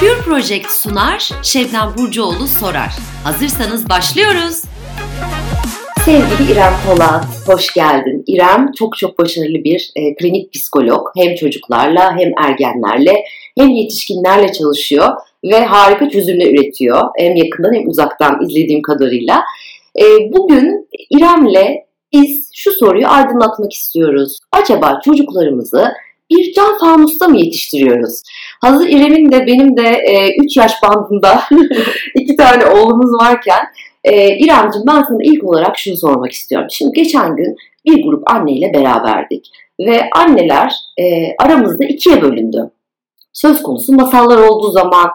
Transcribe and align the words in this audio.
Pure 0.00 0.18
Project 0.24 0.70
sunar, 0.70 1.30
Şebnem 1.42 1.94
Burcuoğlu 1.98 2.46
sorar. 2.46 2.90
Hazırsanız 3.24 3.88
başlıyoruz. 3.88 4.62
Sevgili 6.04 6.52
İrem 6.52 6.72
Polat, 6.86 7.24
hoş 7.46 7.74
geldin. 7.74 8.24
İrem 8.26 8.72
çok 8.78 8.96
çok 8.96 9.18
başarılı 9.18 9.64
bir 9.64 9.92
e, 9.96 10.14
klinik 10.14 10.52
psikolog. 10.52 11.06
Hem 11.16 11.34
çocuklarla 11.34 12.16
hem 12.18 12.32
ergenlerle 12.44 13.24
hem 13.58 13.68
yetişkinlerle 13.68 14.52
çalışıyor 14.52 15.08
ve 15.44 15.64
harika 15.64 16.08
çözümler 16.08 16.46
üretiyor. 16.46 17.02
Hem 17.18 17.36
yakından 17.36 17.74
hem 17.74 17.88
uzaktan 17.88 18.40
izlediğim 18.48 18.82
kadarıyla. 18.82 19.42
E, 20.00 20.04
bugün 20.32 20.88
İrem'le 21.10 21.76
biz 22.12 22.50
şu 22.54 22.72
soruyu 22.72 23.08
aydınlatmak 23.08 23.72
istiyoruz. 23.72 24.38
Acaba 24.52 25.00
çocuklarımızı 25.04 25.92
bir 26.30 26.52
cam 26.52 26.78
fanusta 26.78 27.28
mı 27.28 27.36
yetiştiriyoruz? 27.36 28.22
Hazır 28.60 28.88
İrem'in 28.88 29.32
de 29.32 29.46
benim 29.46 29.76
de 29.76 30.02
3 30.38 30.56
e, 30.56 30.60
yaş 30.60 30.72
bandında 30.82 31.42
iki 32.14 32.36
tane 32.36 32.66
oğlumuz 32.66 33.12
varken 33.22 33.60
e, 34.04 34.38
İremciğim 34.38 34.86
ben 34.86 35.02
sana 35.02 35.18
ilk 35.22 35.44
olarak 35.44 35.78
şunu 35.78 35.96
sormak 35.96 36.32
istiyorum. 36.32 36.68
Şimdi 36.70 36.92
geçen 36.92 37.36
gün 37.36 37.56
bir 37.86 38.02
grup 38.02 38.30
anneyle 38.30 38.74
beraberdik 38.74 39.50
ve 39.80 40.10
anneler 40.16 40.72
e, 41.00 41.04
aramızda 41.38 41.84
ikiye 41.84 42.22
bölündü. 42.22 42.70
Söz 43.32 43.62
konusu 43.62 43.92
masallar 43.92 44.38
olduğu 44.38 44.70
zaman 44.70 45.10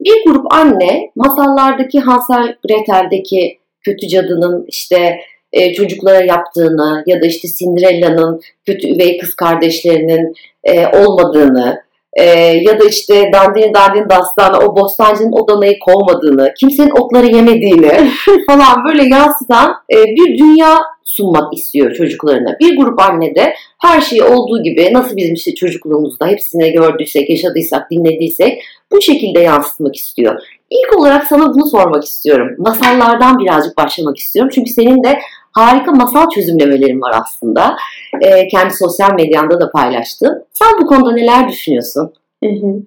bir 0.00 0.24
grup 0.24 0.54
anne 0.54 1.10
masallardaki 1.16 2.00
Hansel 2.00 2.56
Gretel'deki 2.68 3.58
kötü 3.84 4.08
cadının 4.08 4.64
işte 4.68 5.18
e, 5.56 5.72
çocuklara 5.72 6.24
yaptığını 6.24 7.02
ya 7.06 7.22
da 7.22 7.26
işte 7.26 7.48
Cinderella'nın 7.58 8.40
kötü 8.66 8.88
üvey 8.94 9.18
kız 9.18 9.34
kardeşlerinin 9.34 10.34
e, 10.64 10.86
olmadığını 10.86 11.86
e, 12.12 12.24
ya 12.40 12.80
da 12.80 12.84
işte 12.84 13.30
dandini 13.32 13.74
dandini 13.74 14.10
dastana 14.10 14.58
o 14.58 14.76
bostancının 14.76 15.32
o 15.32 15.48
danayı 15.48 15.78
kovmadığını, 15.78 16.54
kimsenin 16.60 16.90
otları 16.90 17.26
yemediğini 17.26 18.10
falan 18.46 18.84
böyle 18.88 19.04
yansıtan 19.04 19.74
e, 19.92 20.04
bir 20.04 20.38
dünya 20.38 20.78
sunmak 21.04 21.54
istiyor 21.54 21.94
çocuklarına. 21.94 22.56
Bir 22.60 22.76
grup 22.76 23.00
anne 23.00 23.34
de 23.34 23.54
her 23.78 24.00
şey 24.00 24.22
olduğu 24.22 24.62
gibi 24.62 24.92
nasıl 24.92 25.16
bizim 25.16 25.34
işte 25.34 25.54
çocukluğumuzda 25.54 26.26
hepsini 26.26 26.72
gördüysek, 26.72 27.30
yaşadıysak, 27.30 27.90
dinlediysek 27.90 28.62
bu 28.92 29.02
şekilde 29.02 29.40
yansıtmak 29.40 29.96
istiyor. 29.96 30.40
İlk 30.70 30.98
olarak 30.98 31.24
sana 31.24 31.54
bunu 31.54 31.66
sormak 31.66 32.04
istiyorum. 32.04 32.54
Masallardan 32.58 33.38
birazcık 33.38 33.76
başlamak 33.76 34.18
istiyorum. 34.18 34.50
Çünkü 34.54 34.70
senin 34.70 35.04
de 35.04 35.18
harika 35.56 35.92
masal 35.92 36.30
çözümlemelerin 36.30 37.00
var 37.00 37.14
aslında. 37.22 37.76
E, 38.20 38.48
kendi 38.48 38.74
sosyal 38.74 39.14
medyanda 39.14 39.60
da 39.60 39.70
paylaştın. 39.70 40.44
Sen 40.52 40.68
bu 40.80 40.86
konuda 40.86 41.12
neler 41.12 41.48
düşünüyorsun? 41.48 42.12
Hı 42.44 42.50
hı. 42.50 42.82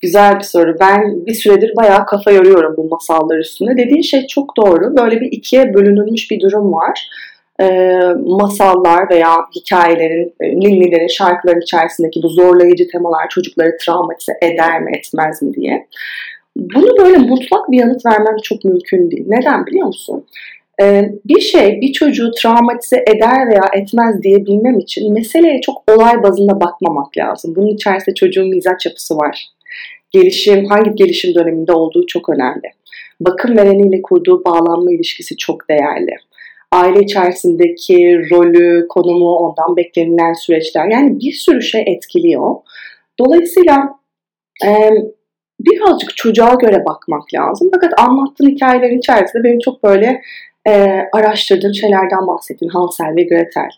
Güzel 0.00 0.38
bir 0.38 0.44
soru. 0.44 0.76
Ben 0.80 1.26
bir 1.26 1.34
süredir 1.34 1.72
bayağı 1.76 2.06
kafa 2.06 2.30
yoruyorum 2.30 2.74
bu 2.76 2.88
masallar 2.88 3.38
üstünde. 3.38 3.76
Dediğin 3.76 4.02
şey 4.02 4.26
çok 4.26 4.56
doğru. 4.56 4.96
Böyle 4.96 5.20
bir 5.20 5.32
ikiye 5.32 5.74
bölünülmüş 5.74 6.30
bir 6.30 6.40
durum 6.40 6.72
var. 6.72 7.08
E, 7.60 7.66
masallar 8.26 9.10
veya 9.10 9.36
hikayelerin, 9.56 10.34
e, 10.40 10.46
ninnilerin, 10.46 11.08
şarkıların 11.08 11.60
içerisindeki 11.60 12.22
bu 12.22 12.28
zorlayıcı 12.28 12.88
temalar 12.92 13.28
çocukları 13.28 13.76
travmatize 13.80 14.32
eder 14.42 14.82
mi 14.82 14.90
etmez 14.96 15.42
mi 15.42 15.54
diye. 15.54 15.86
Bunu 16.56 17.04
böyle 17.04 17.18
mutlak 17.18 17.70
bir 17.70 17.78
yanıt 17.78 18.06
vermem 18.06 18.36
çok 18.42 18.64
mümkün 18.64 19.10
değil. 19.10 19.24
Neden 19.28 19.66
biliyor 19.66 19.86
musun? 19.86 20.26
Ee, 20.80 21.12
bir 21.24 21.40
şey 21.40 21.80
bir 21.80 21.92
çocuğu 21.92 22.30
travmatize 22.30 23.04
eder 23.06 23.48
veya 23.48 23.82
etmez 23.82 24.22
diyebilmem 24.22 24.78
için 24.78 25.12
meseleye 25.12 25.60
çok 25.60 25.90
olay 25.90 26.22
bazında 26.22 26.60
bakmamak 26.60 27.18
lazım. 27.18 27.56
Bunun 27.56 27.74
içerisinde 27.74 28.14
çocuğun 28.14 28.48
mizaç 28.48 28.86
yapısı 28.86 29.16
var. 29.16 29.46
Gelişim, 30.10 30.64
hangi 30.64 30.94
gelişim 30.94 31.34
döneminde 31.34 31.72
olduğu 31.72 32.06
çok 32.06 32.28
önemli. 32.28 32.70
Bakım 33.20 33.56
vereniyle 33.56 34.02
kurduğu 34.02 34.44
bağlanma 34.44 34.92
ilişkisi 34.92 35.36
çok 35.36 35.68
değerli. 35.70 36.16
Aile 36.72 37.00
içerisindeki 37.00 38.20
rolü, 38.30 38.86
konumu, 38.88 39.36
ondan 39.36 39.76
beklenilen 39.76 40.32
süreçler 40.32 40.88
yani 40.88 41.20
bir 41.20 41.32
sürü 41.32 41.62
şey 41.62 41.84
etkiliyor. 41.86 42.54
Dolayısıyla 43.18 44.00
birazcık 45.60 46.16
çocuğa 46.16 46.54
göre 46.54 46.84
bakmak 46.88 47.34
lazım. 47.34 47.70
Fakat 47.74 48.00
anlattığın 48.00 48.48
hikayelerin 48.48 48.98
içerisinde 48.98 49.44
benim 49.44 49.58
çok 49.58 49.84
böyle 49.84 50.22
e, 50.68 51.02
araştırdığım 51.12 51.74
şeylerden 51.74 52.26
bahsettin. 52.26 52.68
Hansel 52.68 53.16
ve 53.16 53.22
Gretel, 53.22 53.70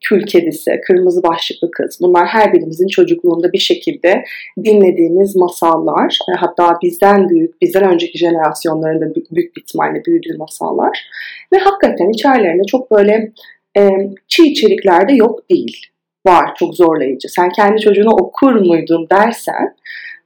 Kül 0.00 0.26
Kedisi, 0.26 0.80
Kırmızı 0.86 1.22
Başlıklı 1.22 1.70
Kız. 1.70 1.98
Bunlar 2.00 2.26
her 2.26 2.52
birimizin 2.52 2.88
çocukluğunda 2.88 3.52
bir 3.52 3.58
şekilde 3.58 4.24
dinlediğimiz 4.64 5.36
masallar. 5.36 6.18
E, 6.30 6.32
hatta 6.38 6.78
bizden 6.82 7.28
büyük, 7.28 7.62
bizden 7.62 7.92
önceki 7.92 8.18
jenerasyonların 8.18 9.14
büyük, 9.14 9.30
büyük 9.30 9.56
bir 9.56 9.60
ihtimalle 9.60 10.04
büyüdüğü 10.04 10.36
masallar. 10.38 11.10
Ve 11.52 11.58
hakikaten 11.58 12.10
içerilerinde 12.10 12.64
çok 12.64 12.90
böyle 12.90 13.32
e, 13.78 13.90
çiğ 14.28 14.42
içerikler 14.42 15.08
de 15.08 15.12
yok 15.12 15.50
değil. 15.50 15.86
Var, 16.26 16.54
çok 16.58 16.74
zorlayıcı. 16.74 17.28
Sen 17.28 17.48
kendi 17.48 17.80
çocuğuna 17.80 18.10
okur 18.10 18.52
muydun 18.52 19.06
dersen 19.10 19.76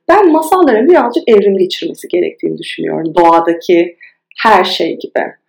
ben 0.08 0.32
masalların 0.32 0.88
birazcık 0.88 1.28
evrim 1.28 1.58
geçirmesi 1.58 2.08
gerektiğini 2.08 2.58
düşünüyorum. 2.58 3.14
Doğadaki 3.14 3.96
her 4.42 4.64
şey 4.64 4.98
gibi. 4.98 5.39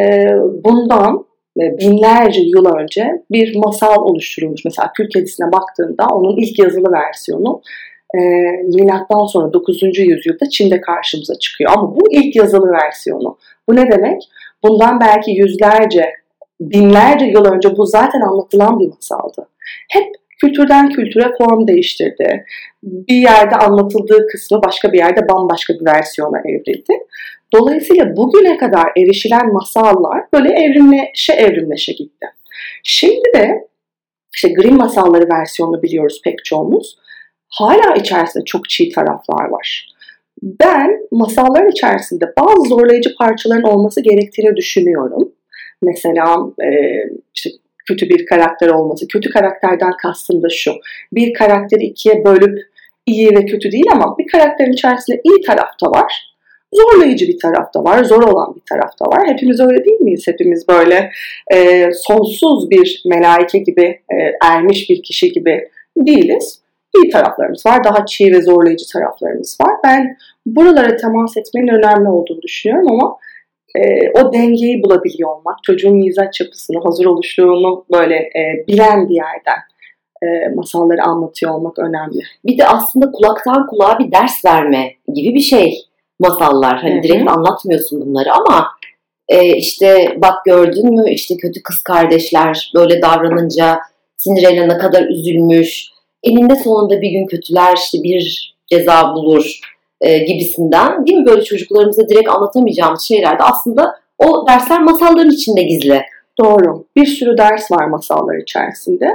Ee, 0.00 0.28
bundan 0.64 1.26
e, 1.60 1.78
binlerce 1.78 2.40
yıl 2.40 2.66
önce 2.66 3.22
bir 3.30 3.56
masal 3.56 4.02
oluşturulmuş. 4.02 4.64
Mesela 4.64 4.92
Kül 4.92 5.08
Kedisi'ne 5.10 5.52
baktığında 5.52 6.06
onun 6.06 6.36
ilk 6.36 6.58
yazılı 6.58 6.92
versiyonu 6.92 7.62
e, 8.14 8.20
milattan 8.62 9.26
sonra 9.26 9.52
9. 9.52 9.82
yüzyılda 9.82 10.48
Çin'de 10.50 10.80
karşımıza 10.80 11.34
çıkıyor. 11.34 11.72
Ama 11.76 11.96
bu 11.96 12.00
ilk 12.10 12.36
yazılı 12.36 12.72
versiyonu. 12.72 13.38
Bu 13.68 13.76
ne 13.76 13.90
demek? 13.90 14.22
Bundan 14.62 15.00
belki 15.00 15.30
yüzlerce, 15.30 16.12
binlerce 16.60 17.24
yıl 17.24 17.44
önce 17.44 17.76
bu 17.76 17.86
zaten 17.86 18.20
anlatılan 18.20 18.80
bir 18.80 18.88
masaldı. 18.88 19.48
Hep 19.90 20.06
kültürden 20.40 20.90
kültüre 20.90 21.32
form 21.38 21.66
değiştirdi. 21.68 22.44
Bir 22.82 23.16
yerde 23.16 23.56
anlatıldığı 23.56 24.26
kısmı 24.26 24.60
başka 24.66 24.92
bir 24.92 24.98
yerde 24.98 25.28
bambaşka 25.28 25.74
bir 25.74 25.86
versiyona 25.86 26.38
evrildi. 26.38 26.98
Dolayısıyla 27.52 28.16
bugüne 28.16 28.56
kadar 28.56 28.86
erişilen 28.96 29.52
masallar 29.52 30.24
böyle 30.32 30.52
evrimleşe 30.52 31.32
evrimleşe 31.32 31.92
gitti. 31.92 32.26
Şimdi 32.82 33.32
de 33.36 33.68
işte 34.34 34.48
Grimm 34.48 34.76
masalları 34.76 35.28
versiyonunu 35.30 35.82
biliyoruz 35.82 36.20
pek 36.24 36.44
çoğumuz. 36.44 36.98
Hala 37.48 37.94
içerisinde 37.94 38.44
çok 38.44 38.68
çiğ 38.68 38.88
taraflar 38.92 39.48
var. 39.48 39.94
Ben 40.42 41.00
masalların 41.10 41.70
içerisinde 41.70 42.24
bazı 42.40 42.68
zorlayıcı 42.68 43.14
parçaların 43.18 43.62
olması 43.62 44.02
gerektiğini 44.02 44.56
düşünüyorum. 44.56 45.32
Mesela 45.82 46.36
e, 46.62 46.70
işte 47.34 47.50
kötü 47.84 48.08
bir 48.08 48.26
karakter 48.26 48.68
olması. 48.68 49.08
Kötü 49.08 49.30
karakterden 49.30 49.92
kastım 50.02 50.42
da 50.42 50.48
şu. 50.50 50.72
Bir 51.12 51.34
karakteri 51.34 51.84
ikiye 51.84 52.24
bölüp 52.24 52.58
iyi 53.06 53.30
ve 53.30 53.46
kötü 53.46 53.72
değil 53.72 53.86
ama 53.92 54.18
bir 54.18 54.26
karakterin 54.26 54.72
içerisinde 54.72 55.20
iyi 55.24 55.40
tarafta 55.46 55.90
var 55.90 56.34
zorlayıcı 56.74 57.28
bir 57.28 57.38
tarafta 57.38 57.84
var, 57.84 58.04
zor 58.04 58.22
olan 58.22 58.54
bir 58.54 58.62
tarafta 58.70 59.04
var. 59.04 59.28
Hepimiz 59.28 59.60
öyle 59.60 59.84
değil 59.84 60.00
miyiz? 60.00 60.24
Hepimiz 60.26 60.68
böyle 60.68 61.10
e, 61.54 61.88
sonsuz 61.92 62.70
bir 62.70 63.02
melaike 63.06 63.58
gibi, 63.58 64.00
e, 64.12 64.16
ermiş 64.44 64.90
bir 64.90 65.02
kişi 65.02 65.32
gibi 65.32 65.68
değiliz. 65.96 66.60
İyi 66.96 67.10
taraflarımız 67.10 67.66
var, 67.66 67.84
daha 67.84 68.06
çiğ 68.06 68.32
ve 68.32 68.42
zorlayıcı 68.42 68.84
taraflarımız 68.92 69.58
var. 69.60 69.72
Ben 69.84 70.16
buralara 70.46 70.96
temas 70.96 71.36
etmenin 71.36 71.68
önemli 71.68 72.08
olduğunu 72.08 72.42
düşünüyorum 72.42 72.92
ama 72.92 73.16
e, 73.74 74.10
o 74.20 74.32
dengeyi 74.32 74.82
bulabiliyor 74.82 75.30
olmak, 75.36 75.56
çocuğun 75.62 75.96
mizaç 75.96 76.40
yapısını, 76.40 76.82
hazır 76.82 77.04
oluşluğunu 77.04 77.84
böyle 77.92 78.14
e, 78.14 78.66
bilen 78.68 79.08
bir 79.08 79.14
yerden 79.14 79.58
e, 80.22 80.54
masalları 80.54 81.02
anlatıyor 81.02 81.52
olmak 81.54 81.78
önemli. 81.78 82.18
Bir 82.44 82.58
de 82.58 82.66
aslında 82.66 83.10
kulaktan 83.10 83.66
kulağa 83.66 83.98
bir 83.98 84.12
ders 84.12 84.44
verme 84.44 84.92
gibi 85.14 85.34
bir 85.34 85.40
şey 85.40 85.74
masallar. 86.20 86.78
Hani 86.78 86.94
Hı-hı. 86.94 87.02
direkt 87.02 87.30
anlatmıyorsun 87.30 88.00
bunları 88.00 88.32
ama 88.32 88.66
e, 89.28 89.56
işte 89.56 90.16
bak 90.22 90.44
gördün 90.44 90.94
mü 90.94 91.10
işte 91.10 91.36
kötü 91.36 91.62
kız 91.62 91.82
kardeşler 91.82 92.72
böyle 92.74 93.02
davranınca 93.02 93.78
Cinderella 94.18 94.66
ne 94.66 94.78
kadar 94.78 95.08
üzülmüş. 95.08 95.84
Eninde 96.22 96.56
sonunda 96.56 97.00
bir 97.00 97.10
gün 97.10 97.26
kötüler 97.26 97.76
işte 97.76 98.02
bir 98.02 98.54
ceza 98.66 99.14
bulur 99.14 99.60
e, 100.04 100.18
gibisinden 100.18 101.06
değil 101.06 101.18
mi? 101.18 101.26
Böyle 101.26 101.44
çocuklarımıza 101.44 102.08
direkt 102.08 102.28
anlatamayacağımız 102.28 103.02
şeyler 103.02 103.38
de 103.38 103.42
aslında 103.42 103.94
o 104.18 104.46
dersler 104.48 104.82
masalların 104.82 105.30
içinde 105.30 105.62
gizli. 105.62 106.02
Doğru. 106.38 106.86
Bir 106.96 107.06
sürü 107.06 107.38
ders 107.38 107.70
var 107.70 107.86
masallar 107.86 108.36
içerisinde. 108.42 109.08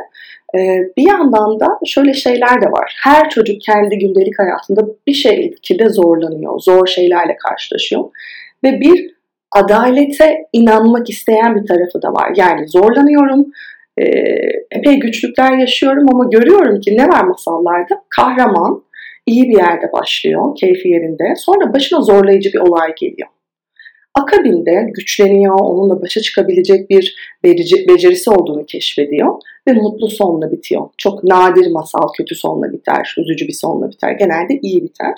Ee, 0.58 0.80
bir 0.98 1.08
yandan 1.08 1.60
da 1.60 1.68
şöyle 1.86 2.14
şeyler 2.14 2.62
de 2.62 2.66
var. 2.66 2.96
Her 3.04 3.30
çocuk 3.30 3.62
kendi 3.62 3.98
gündelik 3.98 4.40
hayatında 4.40 4.82
bir 5.08 5.14
şekilde 5.14 5.90
zorlanıyor, 5.90 6.60
zor 6.60 6.88
şeylerle 6.88 7.38
karşılaşıyor. 7.48 8.04
Ve 8.64 8.80
bir 8.80 9.12
adalete 9.56 10.38
inanmak 10.54 11.10
isteyen 11.10 11.56
bir 11.56 11.68
tarafı 11.68 12.02
da 12.02 12.14
var. 12.14 12.32
Yani 12.36 12.68
zorlanıyorum, 12.68 13.46
e, 13.98 14.04
epey 14.72 15.00
güçlükler 15.00 15.58
yaşıyorum 15.58 16.06
ama 16.14 16.26
görüyorum 16.32 16.82
ki 16.82 16.98
ne 16.98 17.08
var 17.08 17.24
masallarda? 17.24 18.04
Kahraman 18.10 18.84
iyi 19.30 19.50
bir 19.50 19.58
yerde 19.58 19.92
başlıyor, 19.94 20.56
keyfi 20.56 20.90
yerinde. 20.90 21.34
Sonra 21.36 21.74
başına 21.74 22.02
zorlayıcı 22.02 22.50
bir 22.54 22.60
olay 22.60 22.96
geliyor. 23.00 23.30
Akabinde 24.16 24.88
güçleniyor, 24.94 25.60
onunla 25.60 26.02
başa 26.02 26.22
çıkabilecek 26.22 26.90
bir 26.90 27.16
becerisi 27.90 28.30
olduğunu 28.30 28.66
keşfediyor 28.66 29.36
ve 29.68 29.74
mutlu 29.74 30.10
sonla 30.10 30.52
bitiyor. 30.52 30.90
Çok 30.98 31.24
nadir 31.24 31.72
masal 31.72 32.08
kötü 32.18 32.36
sonla 32.36 32.72
biter, 32.72 33.16
üzücü 33.18 33.48
bir 33.48 33.54
sonla 33.54 33.92
biter. 33.92 34.12
Genelde 34.12 34.60
iyi 34.62 34.84
biter. 34.84 35.14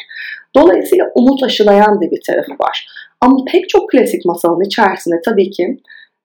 Dolayısıyla 0.55 1.11
umut 1.15 1.43
aşılayan 1.43 2.01
da 2.01 2.11
bir 2.11 2.21
tarafı 2.27 2.51
var. 2.51 2.87
Ama 3.21 3.45
pek 3.51 3.69
çok 3.69 3.89
klasik 3.89 4.25
masalın 4.25 4.65
içerisinde 4.65 5.15
tabii 5.25 5.49
ki 5.49 5.77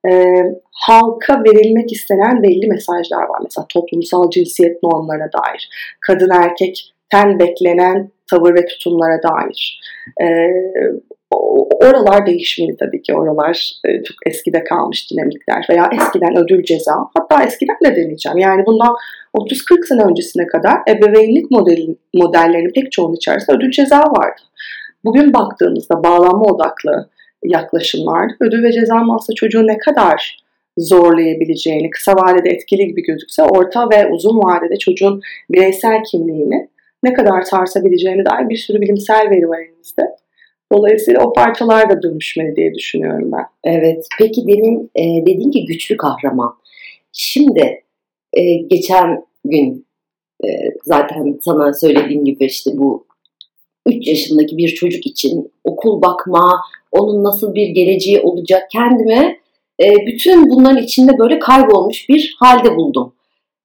e, 0.09 0.25
halka 0.73 1.43
verilmek 1.45 1.93
istenen 1.93 2.43
belli 2.43 2.67
mesajlar 2.67 3.23
var. 3.23 3.41
Mesela 3.43 3.67
toplumsal 3.69 4.31
cinsiyet 4.31 4.83
normlara 4.83 5.31
dair, 5.33 5.69
kadın 6.01 6.31
erkek 6.31 6.93
ten 7.11 7.39
beklenen 7.39 8.11
tavır 8.31 8.55
ve 8.55 8.67
tutumlara 8.67 9.23
dair. 9.23 9.81
E, 10.23 10.27
oralar 11.85 12.27
değişmeli 12.27 12.77
tabii 12.77 13.03
ki. 13.03 13.15
Oralar 13.15 13.73
e, 13.85 14.03
çok 14.03 14.17
eskide 14.27 14.65
kalmış 14.65 15.11
dinamikler 15.11 15.67
veya 15.71 15.91
eskiden 15.93 16.37
ödül 16.37 16.65
ceza. 16.65 16.95
Hatta 17.19 17.45
eskiden 17.45 17.77
de 17.85 17.97
demeyeceğim. 17.97 18.39
Yani 18.39 18.67
bundan 18.67 18.95
30-40 19.35 19.87
sene 19.87 20.03
öncesine 20.03 20.47
kadar 20.47 20.79
ebeveynlik 20.89 21.51
modeli, 21.51 21.97
modellerinin 22.15 22.73
pek 22.75 22.93
çoğunun 22.93 23.17
içerisinde 23.17 23.57
ödül 23.57 23.71
ceza 23.71 24.01
vardı. 24.01 24.41
Bugün 25.05 25.33
baktığımızda 25.33 26.03
bağlanma 26.05 26.45
odaklı 26.45 27.11
yaklaşımlar 27.45 28.31
ödül 28.41 28.63
ve 28.63 28.73
ceza 28.73 28.95
aslında 28.95 29.35
çocuğu 29.35 29.67
ne 29.67 29.79
kadar 29.79 30.47
zorlayabileceğini, 30.79 31.91
kısa 31.91 32.13
vadede 32.13 32.51
etkili 32.51 32.87
gibi 32.87 33.03
gözükse 33.03 33.43
orta 33.43 33.91
ve 33.91 34.07
uzun 34.07 34.39
vadede 34.39 34.77
çocuğun 34.79 35.21
bireysel 35.51 36.03
kimliğini 36.11 36.69
ne 37.03 37.13
kadar 37.13 37.43
sarsabileceğini 37.43 38.25
dair 38.25 38.49
bir 38.49 38.57
sürü 38.57 38.81
bilimsel 38.81 39.31
veri 39.31 39.49
var 39.49 39.59
elimizde. 39.59 40.03
Dolayısıyla 40.73 41.25
o 41.25 41.33
parçalar 41.33 41.91
da 41.91 42.03
dönüşmeli 42.03 42.57
diye 42.57 42.75
düşünüyorum 42.75 43.33
ben. 43.33 43.45
Evet. 43.65 44.07
Peki 44.19 44.47
demin 44.47 44.91
e, 44.95 45.27
dediğin 45.27 45.51
ki 45.51 45.65
güçlü 45.67 45.97
kahraman. 45.97 46.55
Şimdi 47.13 47.83
e, 48.33 48.57
geçen 48.57 49.25
gün 49.45 49.87
e, 50.45 50.49
zaten 50.85 51.39
sana 51.45 51.75
söylediğim 51.75 52.25
gibi 52.25 52.45
işte 52.45 52.71
bu 52.75 53.07
3 53.87 54.09
yaşındaki 54.09 54.57
bir 54.57 54.69
çocuk 54.69 55.07
için 55.07 55.53
okul 55.65 56.03
bakma, 56.03 56.61
onun 56.93 57.25
nasıl 57.25 57.55
bir 57.55 57.69
geleceği 57.69 58.21
olacak 58.21 58.63
kendime 58.73 59.39
e, 59.83 60.07
bütün 60.07 60.51
bunların 60.51 60.83
içinde 60.83 61.19
böyle 61.19 61.39
kaybolmuş 61.39 62.09
bir 62.09 62.37
halde 62.39 62.77
buldum. 62.77 63.13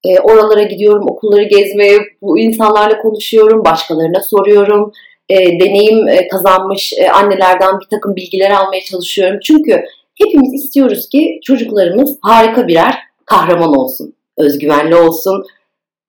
E, 0.04 0.20
oralara 0.20 0.64
gidiyorum, 0.64 1.10
okulları 1.10 1.44
gezmeye, 1.44 2.00
bu 2.22 2.40
insanlarla 2.40 3.02
konuşuyorum, 3.02 3.66
başkalarına 3.66 4.20
soruyorum 4.20 4.94
e, 5.32 5.60
deneyim 5.60 6.08
e, 6.08 6.28
kazanmış 6.28 6.94
e, 6.98 7.10
annelerden 7.10 7.80
bir 7.80 7.86
takım 7.86 8.16
bilgiler 8.16 8.52
almaya 8.52 8.82
çalışıyorum. 8.82 9.40
Çünkü 9.44 9.84
hepimiz 10.16 10.54
istiyoruz 10.54 11.10
ki 11.10 11.40
çocuklarımız 11.44 12.18
harika 12.22 12.68
birer 12.68 12.96
kahraman 13.26 13.74
olsun, 13.78 14.14
özgüvenli 14.38 14.96
olsun. 14.96 15.46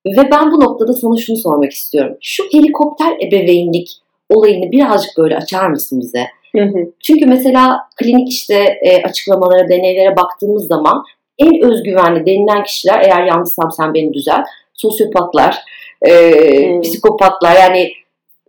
Ve 0.05 0.31
ben 0.31 0.51
bu 0.51 0.59
noktada 0.59 0.93
sana 0.93 1.17
şunu 1.17 1.37
sormak 1.37 1.71
istiyorum. 1.71 2.17
Şu 2.21 2.43
helikopter 2.43 3.13
ebeveynlik 3.27 3.89
olayını 4.29 4.71
birazcık 4.71 5.17
böyle 5.17 5.37
açar 5.37 5.67
mısın 5.67 5.99
bize? 6.01 6.23
Hı 6.55 6.63
hı. 6.63 6.91
Çünkü 6.99 7.25
mesela 7.25 7.77
klinik 7.99 8.29
işte 8.29 8.55
e, 8.81 9.03
açıklamalara, 9.03 9.69
deneylere 9.69 10.15
baktığımız 10.17 10.67
zaman 10.67 11.03
en 11.45 11.71
özgüvenli 11.71 12.25
denilen 12.25 12.63
kişiler 12.63 13.01
eğer 13.01 13.25
yanlışsam 13.25 13.71
sen 13.71 13.93
beni 13.93 14.13
düzelt. 14.13 14.45
Sosyopatlar, 14.73 15.57
e, 16.01 16.81
psikopatlar 16.81 17.55
yani 17.55 17.91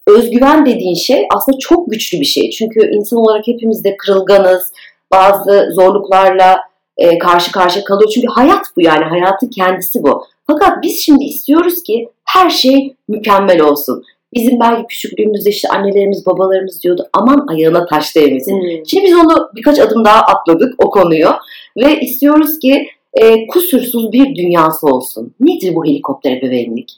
özgüven 0.07 0.67
dediğin 0.67 0.95
şey 0.95 1.27
aslında 1.37 1.59
çok 1.59 1.91
güçlü 1.91 2.21
bir 2.21 2.25
şey. 2.25 2.51
Çünkü 2.51 2.91
insan 2.91 3.19
olarak 3.19 3.47
hepimiz 3.47 3.85
de 3.85 3.97
kırılganız. 3.97 4.73
Bazı 5.13 5.69
zorluklarla 5.73 6.61
e, 6.97 7.19
karşı 7.19 7.53
karşıya 7.53 7.85
kalıyor. 7.85 8.11
Çünkü 8.15 8.27
hayat 8.27 8.67
bu 8.77 8.83
yani. 8.83 9.05
Hayatın 9.05 9.49
kendisi 9.49 10.03
bu. 10.03 10.25
Fakat 10.47 10.83
biz 10.83 11.01
şimdi 11.01 11.25
istiyoruz 11.25 11.83
ki 11.83 12.09
her 12.25 12.51
şey 12.51 12.95
mükemmel 13.09 13.61
olsun. 13.61 14.05
Bizim 14.35 14.61
belki 14.61 14.87
küçüklüğümüzde 14.87 15.51
işte 15.51 15.69
annelerimiz, 15.69 16.27
babalarımız 16.27 16.83
diyordu 16.83 17.09
aman 17.13 17.47
ayağına 17.49 17.87
taş 17.87 18.17
değmesin. 18.17 18.61
Hmm. 18.61 18.87
Şimdi 18.87 19.05
biz 19.05 19.15
onu 19.15 19.51
birkaç 19.55 19.79
adım 19.79 20.05
daha 20.05 20.21
atladık 20.21 20.75
o 20.85 20.91
konuyu. 20.91 21.29
Ve 21.77 22.01
istiyoruz 22.01 22.59
ki 22.59 22.89
e, 23.15 23.47
kusursuz 23.47 24.13
bir 24.13 24.37
dünyası 24.37 24.87
olsun. 24.87 25.35
Nedir 25.41 25.75
bu 25.75 25.85
helikopter 25.85 26.37
ebeveynlik? 26.37 26.95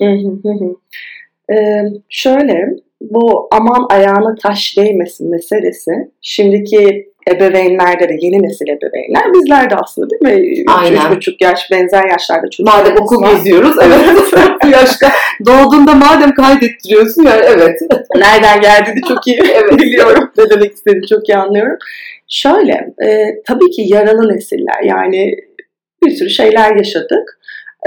ee, 1.51 1.83
şöyle, 2.09 2.69
bu 3.01 3.49
aman 3.51 3.87
ayağına 3.91 4.35
taş 4.35 4.77
değmesin 4.77 5.31
meselesi 5.31 5.93
şimdiki 6.21 7.07
ebeveynlerde 7.31 8.09
de 8.09 8.17
yeni 8.21 8.43
nesil 8.43 8.69
ebeveynler 8.69 9.35
bizler 9.35 9.71
de 9.71 9.75
aslında 9.77 10.11
değil 10.11 10.23
mi? 10.23 10.65
Aynen. 10.69 11.11
Üç 11.11 11.17
buçuk 11.17 11.41
yaş 11.41 11.71
benzer 11.71 12.09
yaşlarda 12.11 12.51
çocuklar. 12.51 12.79
Madem 12.79 12.97
okul 12.97 13.23
var. 13.23 13.33
geziyoruz 13.33 13.77
evet 13.83 14.33
bu 14.65 14.69
yaşta 14.69 15.09
doğduğunda 15.47 15.95
madem 15.95 16.35
kaydettiriyorsun 16.35 17.23
yani 17.23 17.43
evet. 17.45 17.81
Nereden 18.17 18.61
geldiğini 18.61 19.01
çok 19.09 19.27
iyi 19.27 19.41
evet. 19.55 19.79
biliyorum. 19.79 20.31
Ne 20.39 20.51
demek 20.51 20.73
istediğini 20.73 21.07
çok 21.07 21.29
iyi 21.29 21.37
anlıyorum. 21.37 21.77
Şöyle 22.29 22.95
e, 23.07 23.43
tabii 23.47 23.71
ki 23.71 23.83
yaralı 23.87 24.37
nesiller 24.37 24.83
yani 24.85 25.37
bir 26.05 26.11
sürü 26.11 26.31
şeyler 26.31 26.77
yaşadık. 26.77 27.41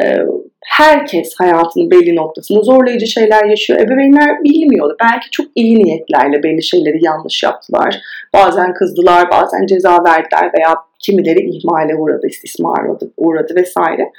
E, 0.03 0.18
herkes 0.65 1.33
hayatının 1.38 1.91
belli 1.91 2.15
noktasında 2.15 2.62
zorlayıcı 2.62 3.07
şeyler 3.07 3.45
yaşıyor. 3.45 3.80
Ebeveynler 3.80 4.44
bilmiyordu. 4.44 4.95
Belki 5.01 5.30
çok 5.31 5.47
iyi 5.56 5.83
niyetlerle 5.83 6.44
belli 6.44 6.63
şeyleri 6.63 7.06
yanlış 7.06 7.44
yaptılar. 7.44 8.01
Bazen 8.33 8.74
kızdılar, 8.74 9.31
bazen 9.31 9.65
ceza 9.65 9.97
verdiler 10.03 10.51
veya 10.57 10.75
kimileri 11.00 11.50
ihmale 11.50 11.95
uğradı, 11.95 12.27
istismar 12.27 12.85
uğradı, 12.85 13.12
uğradı 13.18 13.56
vesaire. 13.56 14.12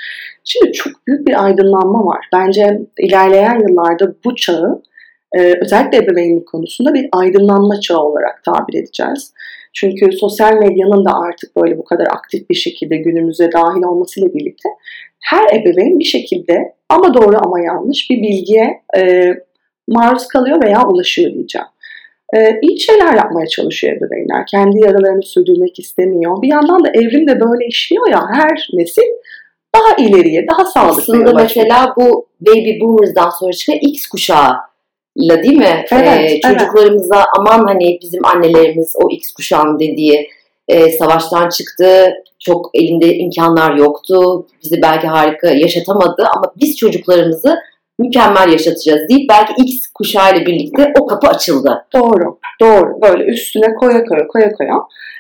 Şimdi 0.44 0.73
çok 0.73 1.06
büyük 1.06 1.28
bir 1.28 1.44
aydınlanma 1.44 2.06
var. 2.06 2.28
Bence 2.32 2.81
ilerleyen 2.99 3.61
yıllarda 3.69 4.12
bu 4.25 4.34
çağı 4.34 4.82
e, 5.32 5.55
özellikle 5.61 5.99
ebeveynlik 5.99 6.49
konusunda 6.49 6.94
bir 6.94 7.08
aydınlanma 7.12 7.81
çağı 7.81 8.00
olarak 8.00 8.44
tabir 8.44 8.78
edeceğiz. 8.78 9.32
Çünkü 9.72 10.12
sosyal 10.12 10.52
medyanın 10.52 11.05
da 11.05 11.11
artık 11.14 11.56
böyle 11.56 11.78
bu 11.78 11.84
kadar 11.84 12.06
aktif 12.06 12.50
bir 12.50 12.55
şekilde 12.55 12.96
günümüze 12.96 13.52
dahil 13.52 13.82
olmasıyla 13.82 14.34
birlikte 14.34 14.69
her 15.20 15.56
ebeveyn 15.56 15.99
bir 15.99 16.05
şekilde 16.05 16.75
ama 16.88 17.14
doğru 17.14 17.37
ama 17.44 17.61
yanlış 17.61 18.11
bir 18.11 18.22
bilgiye 18.22 18.82
e, 18.96 19.34
maruz 19.88 20.28
kalıyor 20.28 20.62
veya 20.64 20.88
ulaşıyor 20.88 21.35
diyeceğim. 21.35 21.66
E, 22.37 22.59
iyi 22.62 22.80
şeyler 22.80 23.14
yapmaya 23.14 23.47
çalışıyor 23.47 23.97
ebeveynler. 23.97 24.47
Kendi 24.47 24.78
yaralarını 24.78 25.23
sürdürmek 25.23 25.78
istemiyor. 25.78 26.42
Bir 26.42 26.49
yandan 26.49 26.85
da 26.85 26.88
evrim 26.88 27.28
de 27.28 27.40
böyle 27.40 27.66
işliyor 27.66 28.09
ya 28.11 28.21
her 28.33 28.68
nesil 28.73 29.11
daha 29.75 30.06
ileriye, 30.06 30.47
daha 30.47 30.64
sağlıklı 30.64 31.14
Aslında 31.14 31.33
mesela 31.42 31.95
bu 31.97 32.26
baby 32.40 32.80
boomers'dan 32.80 33.30
sonra 33.30 33.52
çıkan 33.52 33.78
X 33.80 34.06
kuşağı 34.06 34.52
la 35.17 35.43
değil 35.43 35.57
mi? 35.57 35.85
Evet, 35.93 36.31
ee, 36.31 36.40
çocuklarımıza 36.40 37.17
evet. 37.17 37.26
aman 37.38 37.67
hani 37.67 37.99
bizim 38.02 38.26
annelerimiz 38.26 38.95
o 39.05 39.11
X 39.11 39.33
kuşağın 39.33 39.79
dediği 39.79 40.29
e, 40.69 40.90
savaştan 40.90 41.49
çıktı. 41.49 42.14
Çok 42.38 42.71
elinde 42.75 43.17
imkanlar 43.17 43.75
yoktu. 43.75 44.47
Bizi 44.64 44.83
belki 44.83 45.07
harika 45.07 45.50
yaşatamadı 45.50 46.29
ama 46.37 46.52
biz 46.61 46.76
çocuklarımızı 46.76 47.59
mükemmel 48.00 48.52
yaşatacağız 48.52 49.09
deyip 49.09 49.30
belki 49.30 49.52
X 49.62 49.87
kuşağıyla 49.87 50.47
birlikte 50.47 50.92
o 51.00 51.07
kapı 51.07 51.28
açıldı. 51.28 51.85
Doğru, 51.95 52.38
doğru. 52.61 53.00
Böyle 53.02 53.25
üstüne 53.25 53.75
koya 53.75 54.04
koya 54.04 54.26
koya 54.26 54.52
koya. 54.52 54.75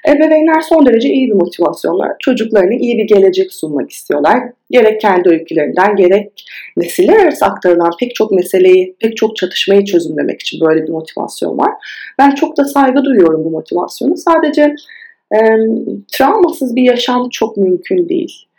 Ebeveynler 0.08 0.60
son 0.60 0.86
derece 0.86 1.08
iyi 1.08 1.28
bir 1.28 1.34
motivasyonlar. 1.34 2.12
Çocuklarına 2.18 2.74
iyi 2.74 2.98
bir 2.98 3.04
gelecek 3.04 3.52
sunmak 3.52 3.90
istiyorlar. 3.90 4.38
Gerek 4.70 5.00
kendi 5.00 5.28
öykülerinden 5.28 5.96
gerek 5.96 6.44
nesiller 6.76 7.18
arası 7.18 7.46
aktarılan 7.46 7.90
pek 8.00 8.14
çok 8.14 8.32
meseleyi, 8.32 8.96
pek 9.00 9.16
çok 9.16 9.36
çatışmayı 9.36 9.84
çözümlemek 9.84 10.40
için 10.40 10.60
böyle 10.60 10.82
bir 10.82 10.88
motivasyon 10.88 11.58
var. 11.58 11.70
Ben 12.18 12.34
çok 12.34 12.56
da 12.56 12.64
saygı 12.64 13.04
duyuyorum 13.04 13.44
bu 13.44 13.50
motivasyonu. 13.50 14.16
Sadece 14.16 14.74
e, 15.34 15.38
travmasız 16.12 16.76
bir 16.76 16.82
yaşam 16.82 17.28
çok 17.28 17.56
mümkün 17.56 18.08
değil. 18.08 18.49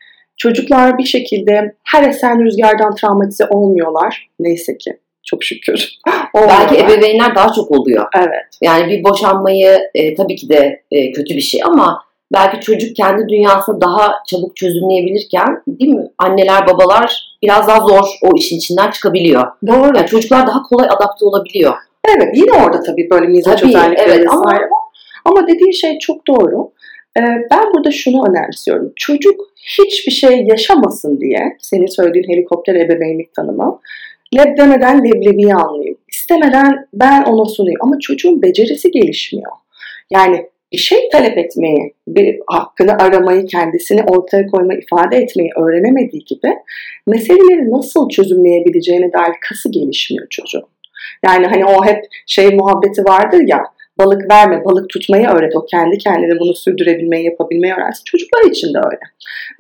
Çocuklar 0.42 0.98
bir 0.98 1.04
şekilde 1.04 1.76
her 1.84 2.10
esen 2.10 2.46
rüzgardan 2.46 2.96
travmatize 2.96 3.46
olmuyorlar. 3.50 4.30
Neyse 4.40 4.78
ki. 4.78 4.98
Çok 5.24 5.44
şükür. 5.44 5.90
Belki 6.36 6.76
ebeveynler 6.76 7.36
daha 7.36 7.54
çok 7.54 7.72
oluyor. 7.72 8.06
Evet. 8.18 8.58
Yani 8.62 8.92
bir 8.92 9.04
boşanmayı 9.04 9.80
e, 9.94 10.16
tabii 10.16 10.36
ki 10.36 10.50
de 10.50 10.82
e, 10.92 11.12
kötü 11.12 11.36
bir 11.36 11.42
şey 11.42 11.62
ama 11.64 12.04
belki 12.34 12.60
çocuk 12.60 12.96
kendi 12.96 13.30
dünyasını 13.30 13.82
daha 13.82 14.14
çabuk 14.28 14.56
çözümleyebilirken 14.56 15.62
değil 15.68 15.94
mi? 15.94 16.08
Anneler, 16.18 16.68
babalar 16.68 17.38
biraz 17.42 17.68
daha 17.68 17.80
zor 17.80 18.06
o 18.22 18.38
işin 18.38 18.58
içinden 18.58 18.92
çıkabiliyor. 18.92 19.48
Doğru. 19.68 19.98
Yani 19.98 20.08
çocuklar 20.08 20.48
daha 20.48 20.62
kolay 20.64 20.88
adapte 20.88 21.26
olabiliyor. 21.26 21.74
Evet 22.10 22.38
yine 22.38 22.54
orada 22.54 22.84
tabii 22.84 23.10
böyle 23.12 23.28
mizaç 23.28 23.64
özellikleri 23.64 24.12
evet, 24.12 24.28
ama, 24.30 24.60
ama 25.26 25.48
dediğin 25.48 25.72
şey 25.72 26.00
çok 26.00 26.28
doğru. 26.28 26.72
Ee, 27.18 27.22
ben 27.51 27.74
burada 27.74 27.91
şunu 27.91 28.30
önemsiyorum. 28.30 28.94
Çocuk 28.96 29.51
hiçbir 29.56 30.12
şey 30.12 30.44
yaşamasın 30.44 31.20
diye 31.22 31.58
senin 31.60 31.86
söylediğin 31.86 32.30
helikopter 32.30 32.75
ebeveynlik 32.75 33.34
tanımı 33.34 33.80
leb 34.38 34.58
leblebiyi 34.58 35.56
anlayayım. 35.56 35.98
istemeden 36.13 36.88
ben 36.94 37.24
ona 37.24 37.46
sunayım. 37.46 37.80
Ama 37.82 38.00
çocuğun 38.00 38.41
becerisi 38.41 38.91
gelişmiyor. 38.91 39.51
Yani 40.12 40.46
bir 40.72 40.77
şey 40.77 41.10
talep 41.10 41.38
etmeyi, 41.38 41.94
bir 42.08 42.39
hakkını 42.48 42.91
aramayı, 42.91 43.46
kendisini 43.46 44.03
ortaya 44.03 44.48
koyma, 44.48 44.74
ifade 44.74 45.18
etmeyi 45.18 45.50
öğrenemediği 45.58 46.25
gibi 46.25 46.53
meseleleri 47.08 47.72
nasıl 47.72 48.10
çözümleyebileceğine 48.10 49.13
dair 49.13 49.34
kası 49.50 49.72
gelişmiyor 49.72 50.27
çocuğun. 50.30 50.63
Yani 51.25 51.48
hani 51.48 51.65
o 51.65 51.86
hep 51.86 52.03
şey 52.27 52.50
muhabbeti 52.50 53.06
vardır 53.06 53.41
ya, 53.48 53.63
balık 54.01 54.31
verme, 54.31 54.65
balık 54.65 54.89
tutmayı 54.89 55.27
öğret. 55.27 55.55
O 55.55 55.65
kendi 55.65 55.98
kendine 55.98 56.39
bunu 56.39 56.53
sürdürebilmeyi, 56.53 57.25
yapabilmeyi 57.25 57.74
öğrensin. 57.74 58.03
Çocuklar 58.05 58.50
için 58.50 58.74
de 58.74 58.77
öyle. 58.77 59.00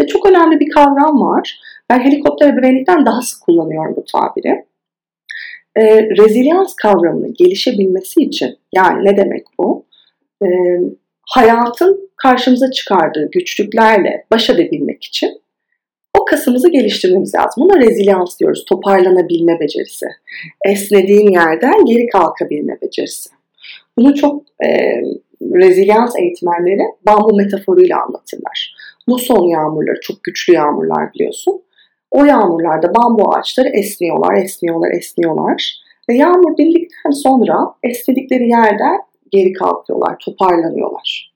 Ve 0.01 0.07
çok 0.07 0.25
önemli 0.25 0.59
bir 0.59 0.69
kavram 0.69 1.21
var. 1.21 1.59
Ben 1.89 1.99
helikopter 1.99 2.53
ebeveynlikten 2.53 3.05
daha 3.05 3.21
sık 3.21 3.41
kullanıyorum 3.41 3.95
bu 3.95 4.05
tabiri. 4.11 4.65
E, 5.75 6.03
rezilyans 6.03 6.75
kavramının 6.75 7.33
gelişebilmesi 7.33 8.21
için, 8.21 8.57
yani 8.75 9.05
ne 9.05 9.17
demek 9.17 9.43
bu? 9.59 9.85
E, 10.43 10.47
hayatın 11.29 12.09
karşımıza 12.15 12.71
çıkardığı 12.71 13.29
güçlüklerle 13.31 14.25
baş 14.31 14.49
edebilmek 14.49 15.03
için 15.03 15.41
o 16.19 16.25
kasımızı 16.25 16.69
geliştirmemiz 16.71 17.35
lazım. 17.35 17.63
Buna 17.63 17.79
rezilyans 17.81 18.39
diyoruz. 18.39 18.65
Toparlanabilme 18.65 19.59
becerisi. 19.59 20.05
Esnediğin 20.65 21.31
yerden 21.31 21.85
geri 21.85 22.07
kalkabilme 22.07 22.77
becerisi. 22.81 23.29
Bunu 24.01 24.15
çok 24.15 24.43
e, 24.65 24.67
rezilyans 25.41 26.15
eğitmenleri 26.19 26.81
bambu 27.07 27.35
metaforuyla 27.35 27.97
anlatırlar. 28.03 28.75
Muson 29.07 29.49
yağmurları 29.49 29.99
çok 30.01 30.23
güçlü 30.23 30.53
yağmurlar 30.53 31.13
biliyorsun. 31.13 31.61
O 32.11 32.25
yağmurlarda 32.25 32.95
bambu 32.95 33.35
ağaçları 33.35 33.69
esniyorlar, 33.69 34.43
esniyorlar, 34.43 34.91
esniyorlar. 34.91 35.81
Ve 36.09 36.15
yağmur 36.15 36.57
bildikten 36.57 37.11
sonra 37.11 37.57
esnedikleri 37.83 38.49
yerden 38.49 38.99
geri 39.31 39.53
kalkıyorlar, 39.53 40.15
toparlanıyorlar. 40.25 41.33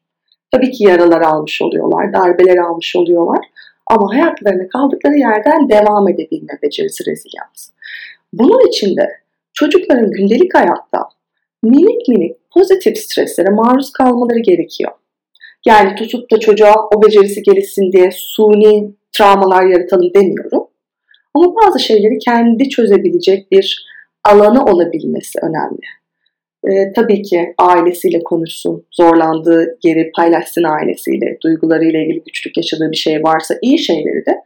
Tabii 0.51 0.72
ki 0.72 0.84
yaralar 0.84 1.22
almış 1.22 1.62
oluyorlar, 1.62 2.13
darbeler 2.13 2.57
almış 2.57 2.95
oluyorlar. 2.95 3.45
Ama 3.88 4.13
hayatlarına 4.13 4.67
kaldıkları 4.67 5.17
yerden 5.17 5.69
devam 5.69 6.10
edebilme 6.10 6.53
becerisi 6.63 7.12
rezilyans. 7.12 7.69
Bunun 8.34 8.67
için 8.67 8.98
de 8.98 9.10
çocukların 9.53 10.12
gündelik 10.12 10.55
hayatta 10.55 11.10
minik 11.63 12.07
minik 12.07 12.45
pozitif 12.55 12.97
streslere 12.97 13.50
maruz 13.50 13.91
kalmaları 13.91 14.39
gerekiyor. 14.39 14.91
Yani 15.65 15.95
tutup 15.95 16.31
da 16.31 16.39
çocuğa 16.39 16.75
o 16.95 17.03
becerisi 17.03 17.43
gelişsin 17.43 17.91
diye 17.91 18.09
suni 18.13 18.91
travmalar 19.12 19.65
yaratalım 19.65 20.13
demiyorum. 20.13 20.67
Ama 21.33 21.45
bazı 21.55 21.79
şeyleri 21.79 22.17
kendi 22.17 22.69
çözebilecek 22.69 23.51
bir 23.51 23.85
alanı 24.24 24.65
olabilmesi 24.65 25.39
önemli. 25.41 25.85
Ee, 26.67 26.93
tabii 26.93 27.21
ki 27.21 27.53
ailesiyle 27.57 28.24
konuşsun, 28.24 28.85
zorlandığı 28.91 29.77
yeri 29.83 30.12
paylaşsın 30.15 30.63
ailesiyle, 30.63 31.38
duygularıyla 31.43 32.00
ilgili 32.00 32.24
güçlük 32.24 32.57
yaşadığı 32.57 32.91
bir 32.91 32.97
şey 32.97 33.24
varsa 33.24 33.55
iyi 33.62 33.79
şeyleri 33.79 34.25
de 34.25 34.41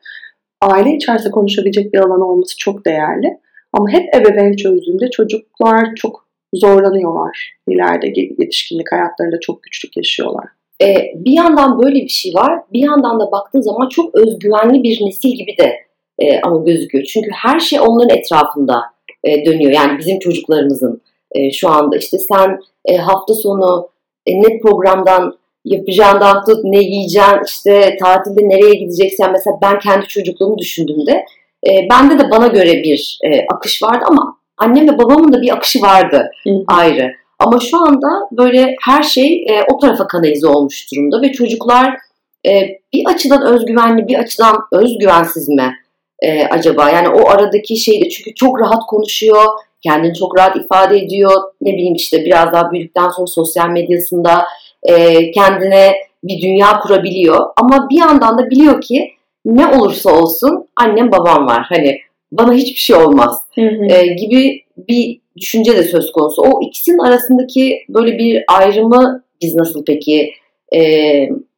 aile 0.61 0.95
içerisinde 0.95 1.31
konuşabilecek 1.31 1.93
bir 1.93 1.99
alan 1.99 2.21
olması 2.21 2.57
çok 2.57 2.85
değerli. 2.85 3.37
Ama 3.73 3.89
hep 3.91 4.15
ebeveyn 4.15 4.55
çözdüğünde 4.55 5.09
çocuklar 5.09 5.95
çok 5.95 6.28
zorlanıyorlar. 6.53 7.53
İleride 7.67 8.07
yetişkinlik 8.39 8.91
hayatlarında 8.91 9.39
çok 9.39 9.63
güçlük 9.63 9.97
yaşıyorlar. 9.97 10.45
Ee, 10.83 10.95
bir 11.15 11.31
yandan 11.31 11.83
böyle 11.83 11.95
bir 11.95 12.09
şey 12.09 12.33
var. 12.33 12.61
Bir 12.73 12.79
yandan 12.79 13.19
da 13.19 13.31
baktığın 13.31 13.61
zaman 13.61 13.89
çok 13.89 14.15
özgüvenli 14.15 14.83
bir 14.83 15.05
nesil 15.05 15.29
gibi 15.29 15.57
de 15.57 15.75
e, 16.19 16.41
ama 16.41 16.63
gözüküyor. 16.63 17.03
Çünkü 17.03 17.29
her 17.33 17.59
şey 17.59 17.79
onların 17.79 18.17
etrafında 18.17 18.81
e, 19.23 19.45
dönüyor. 19.45 19.71
Yani 19.71 19.99
bizim 19.99 20.19
çocuklarımızın 20.19 21.01
e, 21.31 21.51
şu 21.51 21.69
anda 21.69 21.97
işte 21.97 22.17
sen 22.17 22.59
e, 22.85 22.97
hafta 22.97 23.33
sonu 23.33 23.89
e, 24.25 24.41
ne 24.41 24.59
programdan 24.59 25.39
yapacağından 25.65 26.45
tut 26.45 26.63
ne 26.63 26.79
yiyeceksin 26.79 27.43
işte 27.47 27.97
tatilde 28.01 28.49
nereye 28.49 28.73
gideceksen 28.73 29.31
mesela 29.31 29.57
ben 29.61 29.79
kendi 29.79 30.07
çocukluğumu 30.07 30.57
düşündüğümde 30.57 31.25
e, 31.67 31.71
bende 31.91 32.19
de 32.19 32.31
bana 32.31 32.47
göre 32.47 32.83
bir 32.83 33.19
e, 33.23 33.45
akış 33.53 33.83
vardı 33.83 34.05
ama 34.09 34.38
annem 34.59 34.87
ve 34.89 34.97
babamın 34.97 35.33
da 35.33 35.41
bir 35.41 35.53
akışı 35.53 35.81
vardı 35.81 36.31
Hı. 36.43 36.49
ayrı. 36.67 37.11
Ama 37.39 37.59
şu 37.59 37.77
anda 37.77 38.07
böyle 38.31 38.75
her 38.85 39.03
şey 39.03 39.45
e, 39.49 39.63
o 39.73 39.79
tarafa 39.79 40.07
kanalize 40.07 40.47
olmuş 40.47 40.91
durumda 40.91 41.21
ve 41.21 41.31
çocuklar 41.31 41.97
e, 42.45 42.51
bir 42.93 43.05
açıdan 43.05 43.45
özgüvenli 43.45 44.07
bir 44.07 44.19
açıdan 44.19 44.55
özgüvensiz 44.71 45.49
mi 45.49 45.75
e, 46.19 46.45
acaba? 46.45 46.89
Yani 46.89 47.09
o 47.09 47.29
aradaki 47.29 47.77
şeyde 47.77 48.09
çünkü 48.09 48.33
çok 48.35 48.61
rahat 48.61 48.85
konuşuyor, 48.87 49.45
kendini 49.81 50.13
çok 50.13 50.37
rahat 50.37 50.55
ifade 50.55 50.97
ediyor. 50.97 51.41
Ne 51.61 51.73
bileyim 51.73 51.95
işte 51.95 52.25
biraz 52.25 52.53
daha 52.53 52.71
büyüdükten 52.71 53.09
sonra 53.09 53.27
sosyal 53.27 53.69
medyasında 53.69 54.45
e, 54.83 55.31
kendine 55.31 55.93
bir 56.23 56.41
dünya 56.41 56.79
kurabiliyor. 56.79 57.45
Ama 57.55 57.89
bir 57.89 57.97
yandan 57.99 58.37
da 58.37 58.49
biliyor 58.49 58.81
ki 58.81 59.11
ne 59.45 59.67
olursa 59.67 60.11
olsun 60.11 60.67
annem 60.75 61.11
babam 61.11 61.47
var. 61.47 61.65
Hani 61.69 61.99
bana 62.31 62.53
hiçbir 62.53 62.79
şey 62.79 62.95
olmaz 62.95 63.39
hı 63.55 63.61
hı. 63.61 63.85
E, 63.85 64.07
gibi 64.13 64.63
bir 64.77 65.21
düşünce 65.37 65.77
de 65.77 65.83
söz 65.83 66.11
konusu. 66.11 66.41
O 66.41 66.61
ikisinin 66.61 66.97
arasındaki 66.97 67.79
böyle 67.89 68.17
bir 68.17 68.43
ayrımı 68.47 69.23
biz 69.41 69.55
nasıl 69.55 69.85
peki 69.85 70.31
e, 70.75 70.81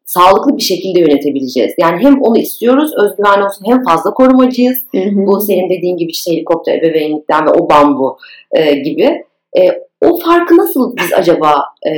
sağlıklı 0.05 0.57
bir 0.57 0.61
şekilde 0.61 0.99
yönetebileceğiz. 0.99 1.73
Yani 1.81 2.03
hem 2.03 2.21
onu 2.21 2.37
istiyoruz, 2.37 2.91
özgüven 2.97 3.41
olsun 3.41 3.65
hem 3.65 3.83
fazla 3.83 4.13
korumacıyız. 4.13 4.77
Hı 4.91 4.97
hı. 4.97 5.25
Bu 5.27 5.41
senin 5.41 5.69
dediğin 5.69 5.97
gibi 5.97 6.11
işte 6.11 6.31
helikopter 6.31 6.77
ebeveynlikten 6.77 7.45
ve 7.45 7.49
o 7.49 7.69
bambu 7.69 8.17
e, 8.51 8.75
gibi. 8.75 9.23
E, 9.57 9.61
o 10.01 10.19
farkı 10.19 10.57
nasıl 10.57 10.95
biz 10.97 11.13
acaba 11.13 11.55
e, 11.87 11.93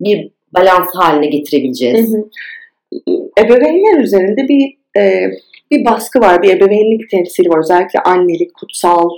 bir 0.00 0.30
balans 0.54 0.88
haline 0.94 1.26
getirebileceğiz? 1.26 2.12
Hı 2.12 2.16
hı. 2.16 2.24
Ebeveynler 3.38 4.00
üzerinde 4.02 4.48
bir 4.48 4.76
e, 5.00 5.30
bir 5.70 5.84
baskı 5.84 6.20
var, 6.20 6.42
bir 6.42 6.56
ebeveynlik 6.56 7.10
temsili 7.10 7.48
var. 7.48 7.58
Özellikle 7.58 8.00
annelik, 8.00 8.54
kutsal, 8.54 9.08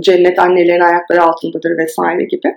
cennet 0.00 0.38
annelerin 0.38 0.80
ayakları 0.80 1.22
altındadır 1.22 1.78
vesaire 1.78 2.24
gibi. 2.24 2.54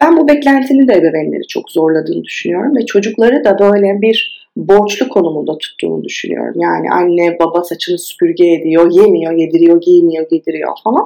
Ben 0.00 0.16
bu 0.16 0.28
beklentinin 0.28 0.88
de 0.88 0.92
ebeveynleri 0.92 1.46
çok 1.48 1.70
zorladığını 1.70 2.24
düşünüyorum 2.24 2.76
ve 2.76 2.86
çocukları 2.86 3.44
da 3.44 3.58
böyle 3.58 4.02
bir 4.02 4.48
borçlu 4.56 5.08
konumunda 5.08 5.58
tuttuğunu 5.58 6.04
düşünüyorum. 6.04 6.60
Yani 6.60 6.90
anne 6.90 7.38
baba 7.40 7.64
saçını 7.64 7.98
süpürge 7.98 8.52
ediyor, 8.52 8.90
yemiyor, 8.92 9.32
yediriyor, 9.32 9.80
giymiyor, 9.80 10.26
yediriyor 10.30 10.72
falan. 10.84 11.04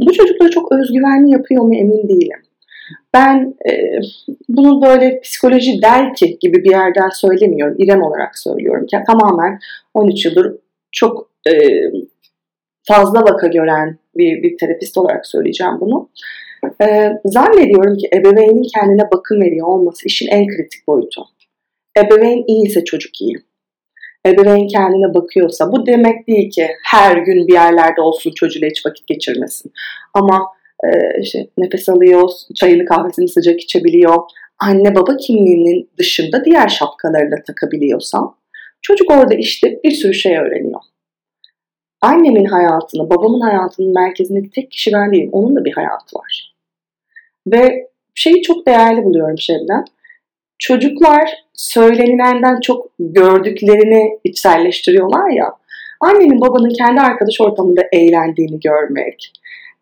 Bu 0.00 0.12
çocukları 0.12 0.50
çok 0.50 0.72
özgüvenli 0.72 1.30
yapıyor 1.30 1.64
mu 1.64 1.74
emin 1.76 2.08
değilim. 2.08 2.38
Ben 3.14 3.54
e, 3.70 3.72
bunu 4.48 4.82
böyle 4.82 5.20
psikoloji 5.20 5.82
der 5.82 6.14
ki 6.14 6.38
gibi 6.40 6.64
bir 6.64 6.70
yerden 6.70 7.08
söylemiyorum. 7.08 7.76
İrem 7.78 8.02
olarak 8.02 8.38
söylüyorum. 8.38 8.86
Yani 8.92 9.04
tamamen 9.04 9.58
13 9.94 10.24
yıldır 10.24 10.56
çok 10.92 11.30
e, 11.50 11.54
fazla 12.88 13.20
vaka 13.20 13.46
gören 13.46 13.98
bir, 14.16 14.42
bir 14.42 14.58
terapist 14.58 14.98
olarak 14.98 15.26
söyleyeceğim 15.26 15.74
bunu. 15.80 16.08
E, 16.82 17.12
zannediyorum 17.24 17.96
ki 17.96 18.08
ebeveynin 18.14 18.66
kendine 18.74 19.10
bakım 19.14 19.40
veriyor 19.40 19.66
olması 19.66 20.06
işin 20.06 20.28
en 20.28 20.46
kritik 20.46 20.86
boyutu. 20.86 21.24
Ebeveyn 21.98 22.44
iyiyse 22.46 22.84
çocuk 22.84 23.20
iyi. 23.20 23.36
Ebeveyn 24.26 24.66
kendine 24.66 25.14
bakıyorsa 25.14 25.72
bu 25.72 25.86
demek 25.86 26.26
değil 26.26 26.50
ki 26.50 26.68
her 26.84 27.16
gün 27.16 27.48
bir 27.48 27.52
yerlerde 27.52 28.00
olsun 28.00 28.32
çocuğuyla 28.32 28.68
hiç 28.68 28.86
vakit 28.86 29.06
geçirmesin. 29.06 29.72
Ama 30.14 30.46
e, 30.84 31.20
işte 31.22 31.46
nefes 31.58 31.88
alıyor, 31.88 32.30
çayını 32.54 32.84
kahvesini 32.84 33.28
sıcak 33.28 33.60
içebiliyor. 33.60 34.16
Anne 34.58 34.94
baba 34.94 35.16
kimliğinin 35.16 35.90
dışında 35.98 36.44
diğer 36.44 36.68
şapkaları 36.68 37.30
da 37.30 37.36
takabiliyorsam 37.46 38.36
çocuk 38.82 39.10
orada 39.10 39.34
işte 39.34 39.80
bir 39.84 39.90
sürü 39.90 40.14
şey 40.14 40.38
öğreniyor. 40.38 40.80
Annemin 42.00 42.44
hayatını, 42.44 43.10
babamın 43.10 43.40
hayatının 43.40 43.94
merkezindeki 43.94 44.50
tek 44.50 44.70
kişi 44.70 44.92
ben 44.92 45.12
değilim. 45.12 45.28
Onun 45.32 45.56
da 45.56 45.64
bir 45.64 45.72
hayatı 45.72 46.18
var. 46.18 46.54
Ve 47.46 47.88
şeyi 48.14 48.42
çok 48.42 48.66
değerli 48.66 49.04
buluyorum 49.04 49.38
Şebnem. 49.38 49.84
Çocuklar 50.58 51.30
söylenilenden 51.54 52.60
çok 52.60 52.90
gördüklerini 52.98 54.18
içselleştiriyorlar 54.24 55.30
ya. 55.30 55.52
Annenin 56.00 56.40
babanın 56.40 56.74
kendi 56.78 57.00
arkadaş 57.00 57.40
ortamında 57.40 57.82
eğlendiğini 57.92 58.60
görmek, 58.60 59.32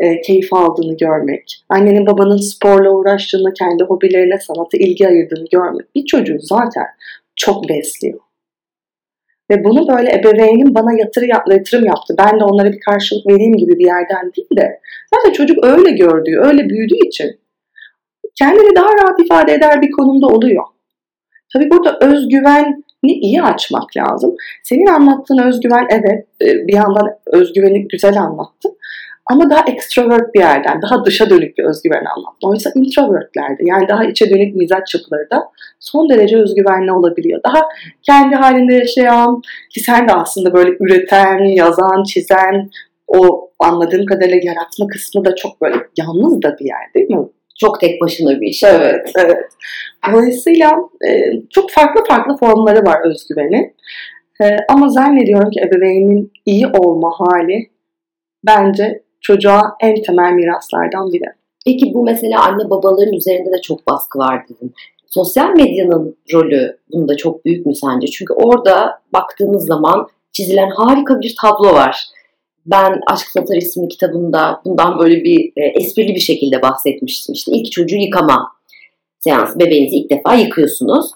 e, 0.00 0.20
keyif 0.20 0.52
aldığını 0.52 0.96
görmek, 0.96 1.64
annenin 1.68 2.06
babanın 2.06 2.36
sporla 2.36 2.90
uğraştığını, 2.90 3.52
kendi 3.54 3.84
hobilerine, 3.84 4.38
sanata 4.38 4.78
ilgi 4.78 5.08
ayırdığını 5.08 5.46
görmek 5.52 5.94
bir 5.94 6.06
çocuğu 6.06 6.38
zaten 6.40 6.86
çok 7.36 7.68
besliyor. 7.68 8.20
Ve 9.50 9.64
bunu 9.64 9.88
böyle 9.88 10.12
ebeveynim 10.12 10.74
bana 10.74 10.98
yatır, 10.98 11.22
yatırım 11.22 11.84
yaptı. 11.84 12.14
Ben 12.18 12.40
de 12.40 12.44
onlara 12.44 12.72
bir 12.72 12.80
karşılık 12.80 13.26
vereyim 13.26 13.56
gibi 13.56 13.78
bir 13.78 13.86
yerden 13.86 14.32
değil 14.36 14.48
de 14.58 14.80
zaten 15.14 15.32
çocuk 15.32 15.64
öyle 15.64 15.90
gördüğü, 15.90 16.38
öyle 16.38 16.68
büyüdüğü 16.68 17.06
için 17.06 17.40
kendini 18.34 18.76
daha 18.76 18.88
rahat 18.88 19.20
ifade 19.20 19.52
eder 19.52 19.82
bir 19.82 19.90
konumda 19.90 20.26
oluyor. 20.26 20.64
Tabii 21.52 21.70
burada 21.70 21.98
özgüvenli 22.00 22.74
iyi 23.02 23.42
açmak 23.42 23.96
lazım. 23.96 24.36
Senin 24.62 24.86
anlattığın 24.86 25.38
özgüven 25.38 25.86
evet 25.90 26.26
e, 26.42 26.66
bir 26.66 26.74
yandan 26.74 27.18
özgüveni 27.26 27.88
güzel 27.88 28.16
anlattın. 28.20 28.76
Ama 29.31 29.50
daha 29.50 29.64
extrovert 29.66 30.35
bir 30.35 30.40
yerden, 30.40 30.83
daha 30.83 31.04
dışa 31.04 31.31
dönük 31.31 31.59
bir 31.59 31.64
özgüven 31.64 32.04
anlatma. 32.16 32.49
Oysa 32.49 32.71
introvertlerde 32.75 33.62
yani 33.64 33.88
daha 33.88 34.04
içe 34.04 34.31
dönük 34.31 34.57
mizaç 34.57 34.95
yapıları 34.95 35.31
da 35.31 35.43
son 35.81 36.09
derece 36.09 36.37
özgüvenli 36.37 36.93
olabiliyor. 36.93 37.40
Daha 37.47 37.62
kendi 38.02 38.35
halinde 38.35 38.75
yaşayan 38.75 39.43
ki 39.71 39.81
sen 39.81 40.09
de 40.09 40.12
aslında 40.12 40.54
böyle 40.54 40.76
üreten, 40.81 41.45
yazan, 41.45 42.02
çizen 42.02 42.71
o 43.07 43.50
anladığım 43.59 44.07
kadarıyla 44.07 44.40
yaratma 44.43 44.87
kısmı 44.87 45.25
da 45.25 45.35
çok 45.35 45.61
böyle 45.61 45.76
yalnız 45.99 46.43
da 46.43 46.57
bir 46.61 46.64
yer 46.64 46.95
değil 46.95 47.11
mi? 47.11 47.28
Çok 47.61 47.81
tek 47.81 48.00
başına 48.00 48.40
bir 48.40 48.47
iş. 48.47 48.62
Evet, 48.62 49.12
evet. 49.19 49.45
Dolayısıyla 50.12 50.73
e, 51.09 51.33
çok 51.50 51.71
farklı 51.71 52.04
farklı 52.09 52.37
formları 52.37 52.87
var 52.87 53.00
özgüveni. 53.04 53.75
E, 54.43 54.57
ama 54.69 54.88
zannediyorum 54.88 55.50
ki 55.50 55.61
ebeveynin 55.61 56.33
iyi 56.47 56.66
olma 56.66 57.11
hali 57.19 57.71
bence 58.47 59.02
çocuğa 59.25 59.62
en 59.81 60.02
temel 60.02 60.33
miraslardan 60.33 61.12
biri. 61.12 61.25
Peki 61.66 61.95
bu 61.95 62.02
mesela 62.04 62.43
anne 62.43 62.71
babaların 62.71 63.14
üzerinde 63.14 63.52
de 63.52 63.61
çok 63.62 63.87
baskı 63.87 64.19
var 64.19 64.49
dedin. 64.49 64.75
Sosyal 65.07 65.50
medyanın 65.50 66.16
rolü 66.33 66.78
bunda 66.93 67.16
çok 67.16 67.45
büyük 67.45 67.66
mü 67.66 67.75
sence? 67.75 68.07
Çünkü 68.07 68.33
orada 68.33 69.00
baktığımız 69.12 69.66
zaman 69.66 70.09
çizilen 70.33 70.71
harika 70.71 71.21
bir 71.21 71.35
tablo 71.40 71.75
var. 71.75 72.04
Ben 72.66 73.00
Aşk 73.07 73.26
Satar 73.26 73.57
isimli 73.57 73.88
kitabımda 73.88 74.61
bundan 74.64 74.99
böyle 74.99 75.25
bir 75.25 75.52
e, 75.57 75.64
esprili 75.66 76.14
bir 76.14 76.21
şekilde 76.21 76.62
bahsetmiştim. 76.62 77.33
İşte 77.33 77.52
ilk 77.52 77.73
çocuğu 77.73 77.97
yıkama 77.97 78.52
seansı. 79.21 79.59
Bebeğinizi 79.59 79.97
ilk 79.97 80.11
defa 80.11 80.35
yıkıyorsunuz. 80.35 81.11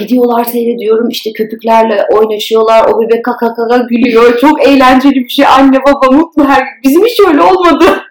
Videolar 0.00 0.44
seyrediyorum 0.44 1.08
işte 1.08 1.32
köpüklerle 1.32 2.06
oynaşıyorlar. 2.12 2.84
O 2.88 3.00
bebek 3.02 3.24
kaka 3.24 3.54
kaka 3.54 3.76
gülüyor. 3.76 4.38
Çok 4.38 4.66
eğlenceli 4.66 5.14
bir 5.14 5.28
şey. 5.28 5.46
Anne 5.46 5.78
baba 5.86 6.16
mutlu 6.16 6.44
her 6.48 6.64
Bizim 6.82 7.04
hiç 7.04 7.20
öyle 7.28 7.42
olmadı. 7.42 7.84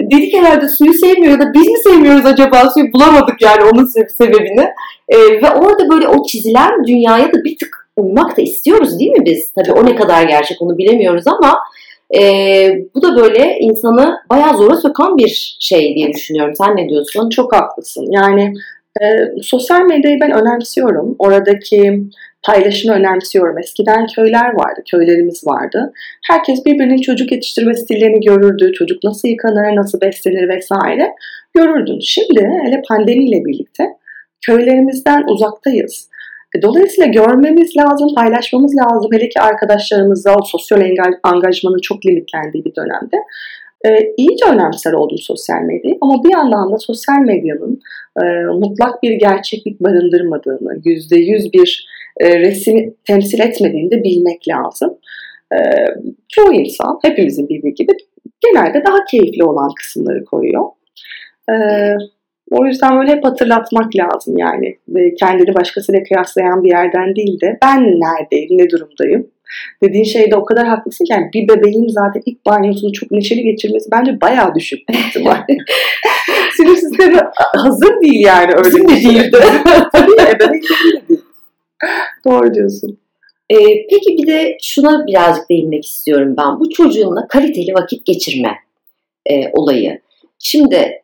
Dedik 0.00 0.34
herhalde 0.34 0.68
suyu 0.68 0.92
sevmiyor 0.92 1.32
ya 1.32 1.40
da 1.40 1.54
biz 1.54 1.68
mi 1.68 1.78
sevmiyoruz 1.78 2.26
acaba 2.26 2.70
suyu 2.70 2.92
bulamadık 2.92 3.42
yani 3.42 3.64
onun 3.64 4.06
sebebini. 4.18 4.68
Ee, 5.08 5.18
ve 5.18 5.50
orada 5.50 5.88
böyle 5.88 6.08
o 6.08 6.26
çizilen 6.26 6.84
dünyaya 6.84 7.32
da 7.32 7.44
bir 7.44 7.58
tık 7.58 7.88
uymak 7.96 8.36
da 8.36 8.42
istiyoruz 8.42 8.98
değil 8.98 9.10
mi 9.10 9.24
biz? 9.24 9.52
Tabii 9.52 9.72
o 9.72 9.86
ne 9.86 9.96
kadar 9.96 10.22
gerçek 10.22 10.62
onu 10.62 10.78
bilemiyoruz 10.78 11.26
ama 11.26 11.58
e, 12.14 12.20
bu 12.94 13.02
da 13.02 13.16
böyle 13.16 13.58
insanı 13.60 14.18
bayağı 14.30 14.56
zora 14.56 14.76
sokan 14.76 15.18
bir 15.18 15.56
şey 15.60 15.94
diye 15.94 16.12
düşünüyorum. 16.12 16.54
Sen 16.58 16.76
ne 16.76 16.88
diyorsun? 16.88 17.30
Çok 17.30 17.56
haklısın. 17.56 18.06
Yani 18.10 18.52
e, 19.02 19.32
sosyal 19.42 19.80
medyayı 19.80 20.20
ben 20.20 20.30
önemsiyorum. 20.30 21.16
Oradaki 21.18 22.02
paylaşımı 22.46 22.94
önemsiyorum. 22.94 23.58
Eskiden 23.58 24.06
köyler 24.16 24.54
vardı, 24.54 24.82
köylerimiz 24.90 25.46
vardı. 25.46 25.92
Herkes 26.26 26.64
birbirinin 26.64 27.00
çocuk 27.00 27.32
yetiştirme 27.32 27.74
stillerini 27.74 28.20
görürdü. 28.20 28.72
Çocuk 28.72 29.04
nasıl 29.04 29.28
yıkanır, 29.28 29.76
nasıl 29.76 30.00
beslenir 30.00 30.48
vesaire 30.48 31.14
görürdün. 31.54 31.98
Şimdi 32.00 32.40
hele 32.64 32.82
pandemiyle 32.88 33.44
birlikte 33.44 33.84
köylerimizden 34.46 35.24
uzaktayız. 35.28 36.08
E, 36.56 36.62
dolayısıyla 36.62 37.06
görmemiz 37.06 37.76
lazım, 37.76 38.14
paylaşmamız 38.14 38.76
lazım. 38.76 39.10
Hele 39.12 39.28
ki 39.28 39.40
arkadaşlarımızla 39.40 40.34
o 40.34 40.42
sosyal 40.42 40.80
angajmanın 41.22 41.80
çok 41.82 42.06
limitlendiği 42.06 42.64
bir 42.64 42.74
dönemde. 42.74 43.16
E, 43.86 44.12
iyice 44.16 44.44
önemser 44.52 44.92
oldum 44.92 45.18
sosyal 45.18 45.60
medyayı 45.60 45.98
ama 46.00 46.24
bir 46.24 46.32
yandan 46.32 46.72
da 46.72 46.78
sosyal 46.78 47.18
medyanın 47.18 47.80
e, 48.22 48.24
mutlak 48.44 49.02
bir 49.02 49.12
gerçeklik 49.12 49.80
barındırmadığını, 49.80 50.80
yüzde 50.84 51.16
yüz 51.16 51.52
bir 51.52 51.88
e, 52.20 52.38
resmi 52.38 52.94
temsil 53.06 53.40
etmediğini 53.40 53.90
de 53.90 54.04
bilmek 54.04 54.48
lazım. 54.48 54.98
E, 55.52 55.58
çoğu 56.28 56.52
insan, 56.52 56.98
hepimizin 57.02 57.48
bildiği 57.48 57.74
gibi 57.74 57.92
genelde 58.40 58.84
daha 58.84 59.04
keyifli 59.10 59.44
olan 59.44 59.70
kısımları 59.78 60.24
koyuyor. 60.24 60.64
E, 61.50 61.54
o 62.50 62.66
yüzden 62.66 62.98
böyle 62.98 63.12
hep 63.12 63.24
hatırlatmak 63.24 63.96
lazım 63.96 64.38
yani. 64.38 64.76
Ve 64.88 65.14
kendini 65.14 65.54
başkasıyla 65.54 66.02
kıyaslayan 66.02 66.64
bir 66.64 66.68
yerden 66.68 67.16
değil 67.16 67.40
de 67.40 67.58
ben 67.62 67.82
neredeyim, 67.82 68.58
ne 68.58 68.70
durumdayım. 68.70 69.30
Dediğin 69.82 70.04
şeyde 70.04 70.36
o 70.36 70.44
kadar 70.44 70.66
haklısın 70.66 71.04
ki 71.04 71.12
yani 71.12 71.30
bir 71.34 71.48
bebeğin 71.48 71.88
zaten 71.88 72.22
ilk 72.26 72.46
banyosunu 72.46 72.92
çok 72.92 73.10
neşeli 73.10 73.42
geçirmesi 73.42 73.90
bence 73.90 74.20
bayağı 74.20 74.54
düşük 74.54 74.88
bir 74.88 74.94
ihtimal. 74.94 75.36
Sinir 76.56 76.76
sistemi 76.76 77.20
hazır 77.56 78.00
değil 78.00 78.24
yani 78.24 78.52
öyle 78.56 78.68
Bizim 78.68 78.88
de 78.88 78.94
değildi. 78.94 79.38
Tabii 79.92 80.12
ebeveyn 80.12 80.62
de 80.62 81.08
değil. 81.08 81.20
Doğru 82.24 82.54
diyorsun. 82.54 82.98
Ee, 83.50 83.56
peki 83.90 84.18
bir 84.18 84.26
de 84.26 84.56
şuna 84.62 85.06
birazcık 85.06 85.50
değinmek 85.50 85.84
istiyorum 85.86 86.34
ben. 86.38 86.60
Bu 86.60 86.70
çocuğunla 86.70 87.28
kaliteli 87.28 87.74
vakit 87.74 88.06
geçirme 88.06 88.54
e, 89.30 89.50
olayı. 89.52 90.00
Şimdi 90.38 91.02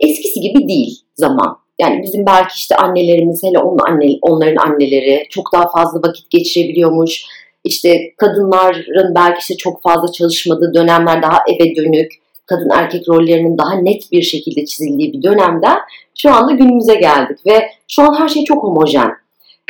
eskisi 0.00 0.40
gibi 0.40 0.68
değil 0.68 0.98
zaman. 1.14 1.65
Yani 1.78 2.02
bizim 2.02 2.26
belki 2.26 2.54
işte 2.56 2.76
annelerimiz 2.76 3.42
hele 3.42 3.58
onun 3.58 3.78
anne, 3.88 4.18
onların 4.22 4.56
anneleri 4.56 5.26
çok 5.30 5.52
daha 5.52 5.68
fazla 5.68 6.08
vakit 6.08 6.30
geçirebiliyormuş. 6.30 7.24
İşte 7.64 8.12
kadınların 8.16 9.14
belki 9.14 9.38
işte 9.40 9.56
çok 9.56 9.82
fazla 9.82 10.12
çalışmadığı 10.12 10.74
dönemler 10.74 11.22
daha 11.22 11.38
eve 11.48 11.76
dönük, 11.76 12.12
kadın 12.46 12.70
erkek 12.70 13.08
rollerinin 13.08 13.58
daha 13.58 13.74
net 13.74 14.12
bir 14.12 14.22
şekilde 14.22 14.64
çizildiği 14.64 15.12
bir 15.12 15.22
dönemden 15.22 15.76
şu 16.18 16.30
anda 16.30 16.52
günümüze 16.52 16.94
geldik 16.94 17.38
ve 17.46 17.68
şu 17.88 18.02
an 18.02 18.20
her 18.20 18.28
şey 18.28 18.44
çok 18.44 18.62
homojen. 18.62 19.10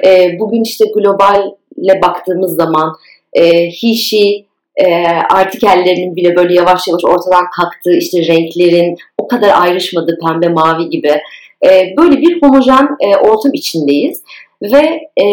E, 0.07 0.38
bugün 0.40 0.62
işte 0.62 0.85
globalle 0.95 2.03
baktığımız 2.03 2.57
zaman 2.57 2.97
e, 3.33 3.71
she, 3.71 4.45
e, 4.77 5.05
artikellerinin 5.31 6.16
bile 6.16 6.37
böyle 6.37 6.55
yavaş 6.55 6.88
yavaş 6.88 7.05
ortadan 7.05 7.45
kalktığı, 7.57 7.97
işte 7.97 8.27
renklerin 8.27 8.97
o 9.19 9.29
kadar 9.29 9.62
ayrışmadığı 9.62 10.19
pembe 10.27 10.49
mavi 10.49 10.90
gibi 10.90 11.21
e, 11.66 11.94
böyle 11.98 12.20
bir 12.20 12.42
homojen 12.42 12.88
e, 13.00 13.16
ortam 13.16 13.55
içindeyiz. 13.55 14.22
Ve 14.62 15.00
e, 15.22 15.26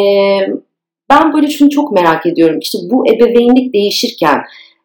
ben 1.10 1.34
böyle 1.34 1.48
şunu 1.48 1.70
çok 1.70 1.92
merak 1.92 2.26
ediyorum. 2.26 2.60
İşte 2.60 2.78
bu 2.84 3.08
ebeveynlik 3.08 3.74
değişirken 3.74 4.42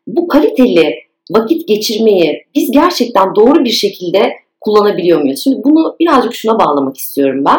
bu 0.07 0.29
kaliteli 0.29 0.95
vakit 1.31 1.69
geçirmeyi 1.69 2.45
biz 2.55 2.71
gerçekten 2.71 3.35
doğru 3.35 3.65
bir 3.65 3.71
şekilde 3.71 4.33
kullanabiliyor 4.61 5.21
muyuz? 5.21 5.45
Şimdi 5.45 5.65
bunu 5.65 5.97
birazcık 6.01 6.35
şuna 6.35 6.59
bağlamak 6.59 6.97
istiyorum 6.97 7.45
ben. 7.45 7.59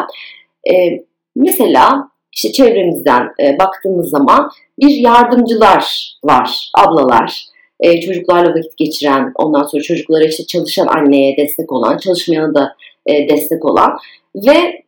E, 0.74 1.04
mesela 1.36 2.08
işte 2.32 2.52
çevremizden 2.52 3.28
e, 3.42 3.58
baktığımız 3.58 4.10
zaman 4.10 4.50
bir 4.80 4.90
yardımcılar 4.90 6.14
var, 6.24 6.70
ablalar, 6.78 7.44
e, 7.80 8.00
çocuklarla 8.00 8.50
vakit 8.50 8.76
geçiren, 8.76 9.32
ondan 9.34 9.62
sonra 9.62 9.82
çocuklara 9.82 10.24
işte 10.24 10.46
çalışan 10.46 10.86
anneye 10.86 11.36
destek 11.36 11.72
olan, 11.72 11.98
çalışmayana 11.98 12.54
da 12.54 12.76
e, 13.06 13.28
destek 13.28 13.64
olan 13.64 13.98
ve 14.34 14.82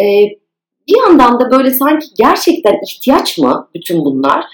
e, 0.00 0.04
bir 0.88 0.96
yandan 0.96 1.40
da 1.40 1.50
böyle 1.50 1.70
sanki 1.70 2.06
gerçekten 2.18 2.78
ihtiyaç 2.86 3.38
mı 3.38 3.68
bütün 3.74 4.04
bunlar? 4.04 4.44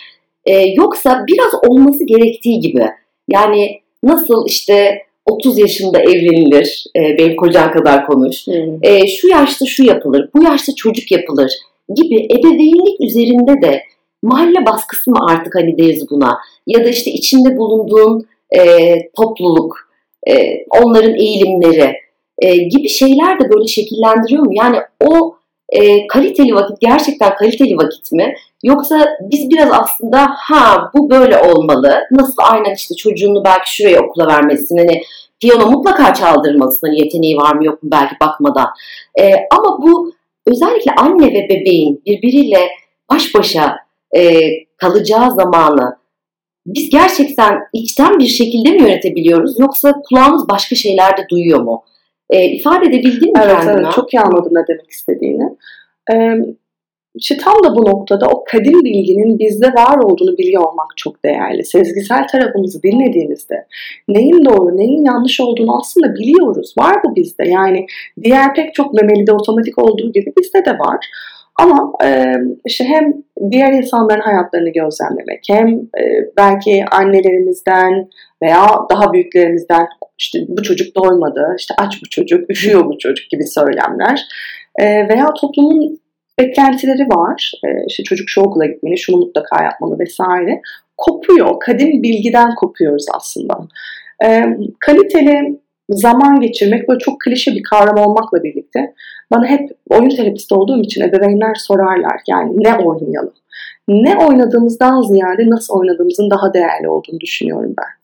E, 0.44 0.56
yoksa 0.56 1.24
biraz 1.26 1.54
olması 1.68 2.04
gerektiği 2.04 2.60
gibi. 2.60 2.86
Yani 3.28 3.80
nasıl 4.02 4.46
işte 4.46 5.02
30 5.26 5.58
yaşında 5.58 6.00
evlenilir, 6.00 6.84
e, 6.96 7.18
benim 7.18 7.36
kocan 7.36 7.72
kadar 7.72 8.06
konuş. 8.06 8.46
Hmm. 8.46 8.78
E, 8.82 9.06
şu 9.06 9.28
yaşta 9.28 9.66
şu 9.66 9.84
yapılır, 9.84 10.30
bu 10.34 10.44
yaşta 10.44 10.74
çocuk 10.74 11.10
yapılır 11.12 11.52
gibi 11.94 12.24
ebeveynlik 12.24 13.00
üzerinde 13.00 13.62
de 13.62 13.82
mahalle 14.22 14.66
baskısı 14.66 15.10
mı 15.10 15.18
artık 15.30 15.54
hani 15.54 15.78
deriz 15.78 16.10
buna 16.10 16.38
ya 16.66 16.84
da 16.84 16.88
işte 16.88 17.10
içinde 17.10 17.56
bulunduğun 17.56 18.26
e, 18.56 18.60
topluluk, 19.16 19.76
e, 20.28 20.64
onların 20.82 21.14
eğilimleri 21.14 21.92
e, 22.38 22.56
gibi 22.56 22.88
şeyler 22.88 23.40
de 23.40 23.50
böyle 23.54 23.66
şekillendiriyor 23.66 24.42
mu? 24.42 24.52
Yani 24.54 24.78
o 25.06 25.34
e, 25.68 26.06
kaliteli 26.06 26.54
vakit 26.54 26.80
gerçekten 26.80 27.34
kaliteli 27.34 27.76
vakit 27.76 28.12
mi? 28.12 28.34
Yoksa 28.62 29.06
biz 29.20 29.50
biraz 29.50 29.68
aslında 29.72 30.26
ha 30.30 30.90
bu 30.94 31.10
böyle 31.10 31.38
olmalı. 31.38 32.00
Nasıl 32.10 32.42
aynen 32.52 32.74
işte 32.74 32.94
çocuğunu 32.94 33.44
belki 33.44 33.76
şuraya 33.76 34.00
okula 34.00 34.26
vermelisin. 34.26 34.78
Hani 34.78 35.02
piyano 35.40 35.70
mutlaka 35.70 36.14
çaldırmalısın. 36.14 36.86
Hani 36.86 37.00
yeteneği 37.00 37.36
var 37.36 37.54
mı 37.54 37.64
yok 37.64 37.82
mu 37.82 37.90
belki 37.92 38.14
bakmadan. 38.20 38.68
E, 39.20 39.32
ama 39.50 39.82
bu 39.82 40.12
özellikle 40.46 40.92
anne 40.92 41.26
ve 41.26 41.48
bebeğin 41.48 42.02
birbiriyle 42.06 42.68
baş 43.10 43.34
başa 43.34 43.76
e, 44.16 44.40
kalacağı 44.76 45.30
zamanı 45.30 45.98
biz 46.66 46.90
gerçekten 46.90 47.58
içten 47.72 48.18
bir 48.18 48.26
şekilde 48.26 48.70
mi 48.70 48.82
yönetebiliyoruz 48.82 49.58
yoksa 49.58 49.92
kulağımız 50.08 50.48
başka 50.48 50.74
şeyler 50.74 51.16
de 51.16 51.26
duyuyor 51.30 51.60
mu? 51.60 51.82
E, 52.30 52.44
ifade 52.46 52.86
edebildim 52.86 53.32
mi 53.32 53.40
evet, 53.44 53.56
kendime? 53.56 53.80
Evet, 53.82 53.92
çok 53.92 54.14
iyi 54.14 54.20
anladım 54.20 54.52
ne 54.54 54.66
demek 54.68 54.90
istediğini. 54.90 55.56
Ee, 56.12 56.38
işte 57.14 57.36
tam 57.36 57.54
da 57.64 57.76
bu 57.76 57.90
noktada 57.90 58.26
o 58.26 58.44
kadim 58.44 58.84
bilginin 58.84 59.38
bizde 59.38 59.66
var 59.66 59.98
olduğunu 59.98 60.38
biliyor 60.38 60.62
olmak 60.62 60.86
çok 60.96 61.24
değerli. 61.24 61.64
Sezgisel 61.64 62.28
tarafımızı 62.28 62.82
dinlediğimizde 62.82 63.66
neyin 64.08 64.44
doğru, 64.44 64.76
neyin 64.76 65.04
yanlış 65.04 65.40
olduğunu 65.40 65.78
aslında 65.78 66.14
biliyoruz. 66.14 66.74
Var 66.78 66.96
bu 67.04 67.16
bizde. 67.16 67.48
Yani 67.48 67.86
diğer 68.22 68.54
pek 68.54 68.74
çok 68.74 68.94
memelide 68.94 69.32
otomatik 69.32 69.78
olduğu 69.78 70.12
gibi 70.12 70.32
bizde 70.40 70.64
de 70.64 70.70
var. 70.70 71.10
Ama 71.58 71.92
e, 72.04 72.34
işte 72.64 72.84
hem 72.84 73.12
diğer 73.50 73.72
insanların 73.72 74.20
hayatlarını 74.20 74.68
gözlemlemek 74.68 75.44
hem 75.48 75.68
e, 75.68 76.02
belki 76.36 76.84
annelerimizden 76.90 78.08
veya 78.42 78.66
daha 78.90 79.12
büyüklerimizden 79.12 79.86
işte 80.18 80.38
bu 80.48 80.62
çocuk 80.62 80.96
doymadı, 80.96 81.54
işte 81.58 81.74
aç 81.78 82.02
bu 82.02 82.08
çocuk, 82.08 82.50
üşüyor 82.50 82.84
bu 82.84 82.98
çocuk 82.98 83.30
gibi 83.30 83.46
söylemler 83.46 84.28
e, 84.78 85.08
veya 85.08 85.34
toplumun 85.40 86.00
beklentileri 86.38 87.02
var. 87.02 87.52
E, 87.64 87.68
işte 87.88 88.02
çocuk 88.02 88.28
şu 88.28 88.40
okula 88.40 88.66
gitmeli, 88.66 88.98
şunu 88.98 89.16
mutlaka 89.16 89.64
yapmalı 89.64 89.98
vesaire. 89.98 90.60
Kopuyor, 90.96 91.60
kadim 91.60 92.02
bilgiden 92.02 92.54
kopuyoruz 92.54 93.06
aslında. 93.14 93.58
E, 94.24 94.44
kaliteli 94.80 95.58
zaman 95.88 96.40
geçirmek 96.40 96.88
böyle 96.88 96.98
çok 96.98 97.20
klişe 97.20 97.52
bir 97.52 97.62
kavram 97.62 97.98
olmakla 97.98 98.42
birlikte 98.42 98.94
bana 99.30 99.46
hep 99.46 99.70
oyun 99.90 100.08
terapisti 100.08 100.54
olduğum 100.54 100.80
için 100.80 101.02
ebeveynler 101.02 101.54
sorarlar 101.54 102.20
yani 102.28 102.52
ne 102.56 102.74
oynayalım? 102.74 103.34
Ne 103.88 104.16
oynadığımızdan 104.16 105.02
ziyade 105.02 105.50
nasıl 105.50 105.74
oynadığımızın 105.74 106.30
daha 106.30 106.54
değerli 106.54 106.88
olduğunu 106.88 107.20
düşünüyorum 107.20 107.74
ben. 107.78 107.98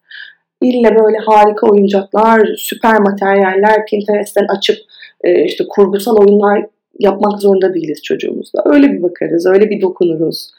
İlle 0.68 0.96
böyle 0.98 1.18
harika 1.18 1.66
oyuncaklar, 1.66 2.48
süper 2.58 3.00
materyaller 3.00 3.86
Pinterest'ten 3.86 4.46
açıp 4.58 4.76
e, 5.24 5.44
işte 5.44 5.64
kurgusal 5.68 6.16
oyunlar 6.16 6.66
yapmak 6.98 7.40
zorunda 7.40 7.74
değiliz 7.74 8.02
çocuğumuzla. 8.02 8.62
Öyle 8.64 8.92
bir 8.92 9.02
bakarız, 9.02 9.46
öyle 9.46 9.70
bir 9.70 9.80
dokunuruz. 9.80 10.50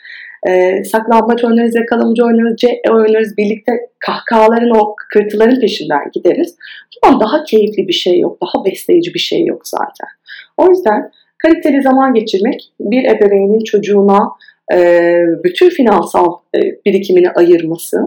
E, 0.47 0.83
saklambaç 0.83 1.43
oynarız, 1.43 1.75
yakalamaca 1.75 2.25
oynarız, 2.25 2.57
C 2.57 2.81
oynarız. 2.89 3.37
Birlikte 3.37 3.71
kahkahaların 3.99 4.69
o 4.69 4.95
kırtıların 5.13 5.59
peşinden 5.59 6.11
gideriz. 6.13 6.55
Ama 7.03 7.19
daha 7.19 7.43
keyifli 7.43 7.87
bir 7.87 7.93
şey 7.93 8.19
yok, 8.19 8.37
daha 8.41 8.65
besleyici 8.65 9.13
bir 9.13 9.19
şey 9.19 9.45
yok 9.45 9.67
zaten. 9.67 10.09
O 10.57 10.69
yüzden 10.69 11.11
kaliteli 11.37 11.81
zaman 11.81 12.13
geçirmek 12.13 12.71
bir 12.79 13.03
ebeveynin 13.03 13.63
çocuğuna 13.63 14.29
e, 14.73 15.19
bütün 15.43 15.69
finansal 15.69 16.33
e, 16.55 16.59
birikimini 16.85 17.29
ayırması 17.31 17.97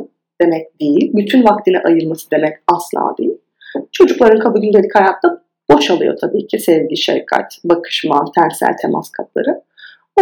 demek 0.41 0.81
değil. 0.81 1.11
Bütün 1.15 1.45
vaktini 1.45 1.79
ayırması 1.79 2.31
demek 2.31 2.57
asla 2.67 3.15
değil. 3.19 3.39
Çocukların 3.93 4.41
kabı 4.41 4.61
gündelik 4.61 4.95
hayatta 4.95 5.43
boşalıyor 5.71 6.17
tabii 6.21 6.47
ki 6.47 6.59
sevgi, 6.59 6.97
şefkat, 6.97 7.59
bakışma, 7.65 8.25
tensel 8.35 8.77
temas 8.83 9.11
kapları. 9.11 9.61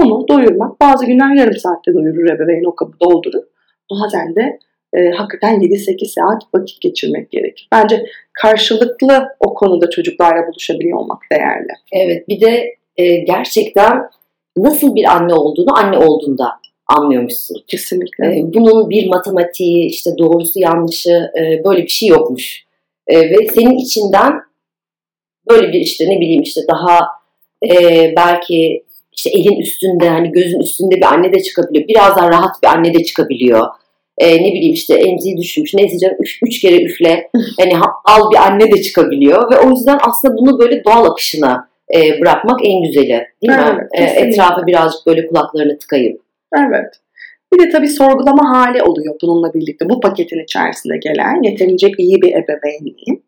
Onu 0.01 0.29
doyurmak 0.29 0.81
bazı 0.81 1.07
günler 1.07 1.35
yarım 1.35 1.57
saatte 1.57 1.95
doyurur 1.95 2.31
ebeveyn 2.31 2.65
o 2.65 2.75
kabı 2.75 2.93
doldurur. 3.01 3.43
Bazen 3.91 4.37
de 4.37 4.59
e, 4.93 5.11
hakikaten 5.11 5.61
7-8 5.61 6.07
saat 6.07 6.43
vakit 6.55 6.81
geçirmek 6.81 7.31
gerekir. 7.31 7.69
Bence 7.73 8.07
karşılıklı 8.33 9.29
o 9.41 9.55
konuda 9.55 9.91
çocuklarla 9.91 10.47
buluşabiliyor 10.47 10.99
olmak 10.99 11.23
değerli. 11.33 11.73
Evet 11.93 12.29
bir 12.29 12.41
de 12.41 12.75
e, 12.97 13.17
gerçekten 13.17 14.03
nasıl 14.57 14.95
bir 14.95 15.05
anne 15.05 15.35
olduğunu 15.35 15.79
anne 15.79 15.99
olduğunda 15.99 16.53
anlıyormuşsun. 16.87 17.57
Kesinlikle. 17.67 18.27
E, 18.27 18.55
bunun 18.55 18.91
bir 18.91 19.09
matematiği, 19.09 19.87
işte 19.87 20.11
doğrusu 20.19 20.61
yanlışı 20.61 21.31
e, 21.41 21.65
böyle 21.65 21.83
bir 21.83 21.89
şey 21.89 22.09
yokmuş. 22.09 22.65
E, 23.07 23.31
ve 23.31 23.49
senin 23.55 23.79
içinden 23.79 24.33
böyle 25.51 25.73
bir 25.73 25.81
işte 25.81 26.05
ne 26.09 26.21
bileyim 26.21 26.43
işte 26.43 26.61
daha 26.69 27.01
e, 27.71 28.13
belki 28.17 28.86
işte 29.17 29.31
elin 29.31 29.61
üstünde 29.61 30.09
hani 30.09 30.33
gözün 30.33 30.61
üstünde 30.61 30.97
bir 30.97 31.13
anne 31.13 31.33
de 31.33 31.43
çıkabiliyor. 31.43 31.89
Biraz 31.89 32.17
daha 32.17 32.29
rahat 32.31 32.63
bir 32.63 32.69
anne 32.69 32.95
de 32.95 33.05
çıkabiliyor. 33.05 33.67
E, 34.19 34.37
ne 34.37 34.53
bileyim 34.53 34.75
işte 34.75 34.95
emziği 34.95 35.37
düşmüş. 35.37 35.75
Neyse 35.75 35.99
canım 35.99 36.17
üç, 36.21 36.39
üç 36.43 36.61
kere 36.61 36.83
üfle. 36.83 37.31
Hani 37.61 37.73
al 38.05 38.31
bir 38.31 38.37
anne 38.37 38.73
de 38.73 38.83
çıkabiliyor. 38.83 39.51
Ve 39.53 39.59
o 39.59 39.71
yüzden 39.71 39.99
aslında 40.09 40.37
bunu 40.37 40.59
böyle 40.59 40.85
doğal 40.85 41.05
akışına 41.05 41.69
e, 41.95 42.21
bırakmak 42.21 42.61
en 42.65 42.83
güzeli. 42.83 43.27
Değil 43.43 43.53
Evet, 43.59 43.77
mi? 43.77 43.89
E, 43.93 43.99
kesinlikle. 43.99 44.29
etrafa 44.29 44.67
birazcık 44.67 45.07
böyle 45.07 45.27
kulaklarını 45.27 45.79
tıkayıp. 45.79 46.21
Evet. 46.59 46.95
Bir 47.53 47.59
de 47.59 47.69
tabii 47.69 47.89
sorgulama 47.89 48.59
hali 48.59 48.83
oluyor 48.83 49.15
bununla 49.23 49.55
birlikte. 49.55 49.89
Bu 49.89 50.01
paketin 50.01 50.45
içerisinde 50.45 50.97
gelen 50.97 51.43
yeterince 51.43 51.89
iyi 51.99 52.23
bir 52.23 52.33
ebeveynliğim. 52.33 53.23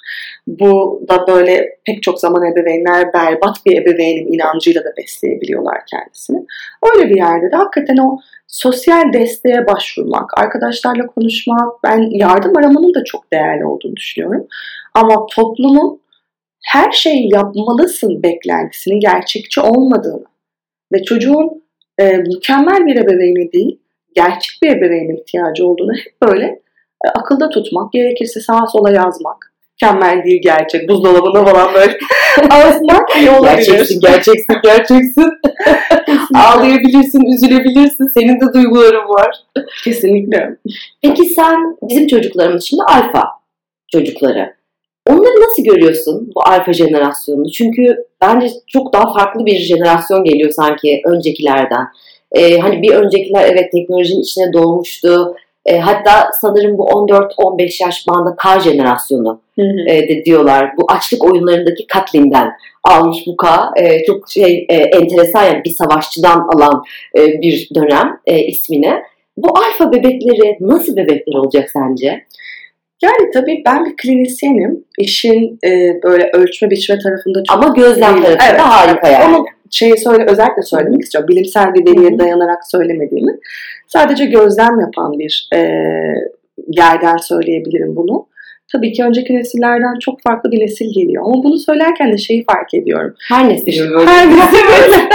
Bu 0.47 1.03
da 1.09 1.27
böyle 1.27 1.79
pek 1.87 2.03
çok 2.03 2.21
zaman 2.21 2.53
ebeveynler 2.53 3.13
berbat 3.15 3.57
bir 3.67 3.83
ebeveynim 3.83 4.33
inancıyla 4.33 4.85
da 4.85 4.89
besleyebiliyorlar 4.99 5.79
kendisini. 5.91 6.47
Öyle 6.83 7.11
bir 7.11 7.17
yerde 7.17 7.53
de 7.53 7.57
hakikaten 7.57 7.97
o 7.97 8.19
sosyal 8.47 9.13
desteğe 9.13 9.67
başvurmak, 9.67 10.39
arkadaşlarla 10.39 11.07
konuşmak, 11.07 11.85
ben 11.85 12.09
yardım 12.11 12.57
aramanın 12.57 12.95
da 12.95 13.05
çok 13.05 13.33
değerli 13.33 13.67
olduğunu 13.67 13.97
düşünüyorum. 13.97 14.47
Ama 14.95 15.27
toplumun 15.27 16.01
her 16.65 16.93
şeyi 16.93 17.35
yapmalısın 17.35 18.23
beklentisinin 18.23 19.01
gerçekçi 19.01 19.61
olmadığını 19.61 20.25
ve 20.93 21.03
çocuğun 21.03 21.63
e, 21.99 22.17
mükemmel 22.17 22.87
bir 22.87 22.97
ebeveyne 22.97 23.53
değil, 23.53 23.81
gerçek 24.19 24.59
bir 24.63 24.69
ebeveyne 24.77 25.15
ihtiyacı 25.15 25.67
olduğunu 25.67 25.93
hep 25.93 26.23
böyle 26.23 26.45
e, 27.05 27.09
akılda 27.19 27.49
tutmak, 27.49 27.93
gerekirse 27.93 28.41
sağa 28.41 28.67
sola 28.67 28.91
yazmak. 28.91 29.53
Mükemmel 29.73 30.25
değil 30.25 30.41
gerçek, 30.43 30.89
buzdolabına 30.89 31.45
falan 31.45 31.75
böyle 31.75 31.99
asmak 32.51 33.17
iyi 33.17 33.31
olabilir. 33.31 33.67
Gerçeksin, 33.67 34.01
gerçeksin, 34.01 34.57
gerçeksin. 34.65 35.33
Ağlayabilirsin, 36.35 37.25
üzülebilirsin. 37.25 38.07
Senin 38.15 38.41
de 38.41 38.53
duyguların 38.55 39.09
var. 39.09 39.37
Kesinlikle. 39.85 40.57
Peki 41.03 41.25
sen 41.25 41.77
bizim 41.83 42.07
çocuklarımız 42.07 42.65
şimdi 42.65 42.83
alfa 42.83 43.25
çocukları. 43.93 44.55
Onları 45.09 45.41
nasıl 45.49 45.65
görüyorsun 45.65 46.31
bu 46.35 46.41
alfa 46.49 46.73
jenerasyonunu? 46.73 47.51
Çünkü 47.51 47.97
bence 48.21 48.49
çok 48.67 48.93
daha 48.93 49.13
farklı 49.13 49.47
bir 49.47 49.59
jenerasyon 49.59 50.25
geliyor 50.25 50.51
sanki 50.51 51.03
öncekilerden. 51.05 51.87
Ee, 52.33 52.59
hani 52.59 52.83
bir 52.83 52.95
öncekiler 52.95 53.49
evet 53.53 53.73
teknolojinin 53.73 54.21
içine 54.21 54.53
doğmuştu. 54.53 55.37
Ee, 55.67 55.79
hatta 55.79 56.31
sanırım 56.41 56.79
bu 56.79 56.85
14-15 56.85 57.83
yaş 57.83 58.09
bandında 58.09 58.37
K 58.37 58.61
jenerasyonu 58.61 59.41
Hı 59.59 59.63
hı. 59.63 59.89
e, 59.89 60.09
de 60.09 60.25
diyorlar. 60.25 60.71
Bu 60.77 60.85
açlık 60.89 61.25
oyunlarındaki 61.25 61.87
Katlin'den 61.87 62.51
almış 62.85 63.19
bu 63.27 63.37
K. 63.37 63.71
E, 63.77 64.05
çok 64.05 64.31
şey 64.31 64.67
e, 64.69 64.75
enteresan 64.75 65.45
yani 65.45 65.65
bir 65.65 65.71
savaşçıdan 65.71 66.49
alan 66.55 66.85
e, 67.19 67.43
bir 67.43 67.69
dönem 67.75 68.21
e, 68.27 68.39
ismini. 68.39 68.93
Bu 69.37 69.49
alfa 69.59 69.93
bebekleri 69.93 70.57
nasıl 70.61 70.97
bebekler 70.97 71.35
olacak 71.35 71.71
sence? 71.73 72.25
Yani 73.03 73.31
tabii 73.35 73.63
ben 73.67 73.85
bir 73.85 73.97
klinisyenim. 73.97 74.85
İşin 74.99 75.59
e, 75.65 76.03
böyle 76.03 76.31
ölçme 76.33 76.71
biçme 76.71 76.99
tarafında 76.99 77.45
çok 77.45 77.57
Ama 77.57 77.75
gözlem 77.75 78.23
tarafında 78.23 78.45
Evet, 78.51 78.61
harika 78.61 79.09
yani. 79.09 79.37
Onu 79.37 79.47
şeyi 79.71 79.99
söyle 79.99 80.27
özellikle 80.29 80.63
söylemek 80.63 81.03
istiyorum. 81.03 81.29
Bilimsel 81.29 81.75
bir 81.75 81.87
veriye 81.87 82.19
dayanarak 82.19 82.67
söylemediğimi. 82.71 83.33
Sadece 83.87 84.25
gözlem 84.25 84.81
yapan 84.81 85.19
bir 85.19 85.49
e, 85.55 85.59
yerden 86.69 87.17
söyleyebilirim 87.17 87.97
bunu. 87.97 88.27
Tabii 88.73 88.93
ki 88.93 89.05
önceki 89.05 89.37
nesillerden 89.37 89.99
çok 89.99 90.23
farklı 90.23 90.53
bir 90.53 90.61
nesil 90.61 90.95
geliyor. 90.95 91.25
Ama 91.25 91.45
bunu 91.45 91.59
söylerken 91.59 92.13
de 92.13 92.19
şeyi 92.19 92.45
fark 92.45 92.75
ediyorum. 92.75 93.15
Her 93.29 93.49
nesil 93.49 93.91
böyle. 93.91 94.11
Her 94.11 94.31
nesil 94.31 94.65
böyle. 94.69 94.97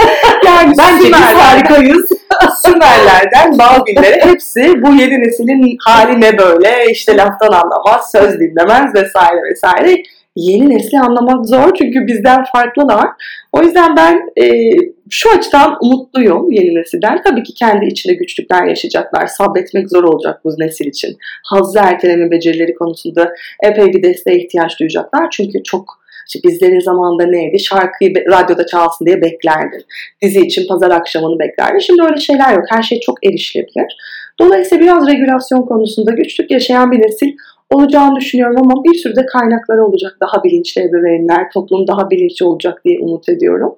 yani 0.46 0.74
Bence 0.78 1.04
biz 1.04 1.14
harikayız. 1.14 2.08
Sümerlerden 2.64 3.58
Babillere 3.58 4.20
hepsi 4.26 4.82
bu 4.82 4.94
yeni 4.94 5.20
neslin 5.20 5.76
hali 5.80 6.20
ne 6.20 6.38
böyle 6.38 6.90
işte 6.90 7.16
laftan 7.16 7.52
anlamaz, 7.52 8.10
söz 8.12 8.40
dinlemez 8.40 8.94
vesaire 8.94 9.42
vesaire. 9.50 10.02
Yeni 10.36 10.70
nesli 10.70 10.98
anlamak 10.98 11.46
zor 11.46 11.74
çünkü 11.78 12.06
bizden 12.06 12.44
farklılar. 12.52 13.06
O 13.52 13.62
yüzden 13.62 13.96
ben 13.96 14.44
e, 14.44 14.70
şu 15.10 15.30
açıdan 15.30 15.78
umutluyum 15.80 16.52
yeni 16.52 16.74
nesilden. 16.74 17.22
Tabii 17.22 17.42
ki 17.42 17.54
kendi 17.54 17.86
içinde 17.86 18.14
güçlükler 18.14 18.66
yaşayacaklar. 18.66 19.26
Sabretmek 19.26 19.90
zor 19.90 20.04
olacak 20.04 20.40
bu 20.44 20.54
nesil 20.58 20.86
için. 20.86 21.16
Hazzı 21.44 21.78
erteleme 21.78 22.30
becerileri 22.30 22.74
konusunda 22.74 23.32
epey 23.62 23.86
bir 23.86 24.02
desteğe 24.02 24.38
ihtiyaç 24.38 24.80
duyacaklar. 24.80 25.30
Çünkü 25.30 25.62
çok 25.62 26.04
işte 26.26 26.48
bizlerin 26.48 26.80
zamanında 26.80 27.26
neydi? 27.26 27.58
Şarkıyı 27.58 28.14
radyoda 28.14 28.66
çalsın 28.66 29.06
diye 29.06 29.22
beklerdi. 29.22 29.84
Dizi 30.22 30.40
için 30.40 30.66
pazar 30.68 30.90
akşamını 30.90 31.38
beklerdi. 31.38 31.82
Şimdi 31.82 32.02
öyle 32.02 32.16
şeyler 32.16 32.52
yok. 32.52 32.64
Her 32.70 32.82
şey 32.82 33.00
çok 33.00 33.26
erişilebilir. 33.26 33.96
Dolayısıyla 34.38 34.84
biraz 34.84 35.08
regülasyon 35.08 35.62
konusunda 35.62 36.12
güçlük 36.12 36.50
yaşayan 36.50 36.92
bir 36.92 36.98
nesil 36.98 37.32
olacağını 37.74 38.16
düşünüyorum 38.16 38.56
ama 38.58 38.84
bir 38.84 38.94
sürü 38.94 39.16
de 39.16 39.26
kaynakları 39.26 39.84
olacak. 39.84 40.16
Daha 40.20 40.44
bilinçli 40.44 40.82
ebeveynler, 40.82 41.50
toplum 41.50 41.86
daha 41.86 42.10
bilinçli 42.10 42.46
olacak 42.46 42.84
diye 42.84 42.98
umut 43.00 43.28
ediyorum. 43.28 43.76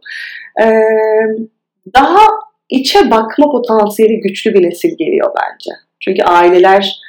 Ee, 0.63 0.81
daha 1.95 2.27
içe 2.69 3.11
bakma 3.11 3.51
potansiyeli 3.51 4.21
güçlü 4.21 4.55
bir 4.55 4.63
nesil 4.63 4.97
geliyor 4.99 5.31
bence. 5.37 5.71
Çünkü 6.01 6.23
aileler 6.23 7.01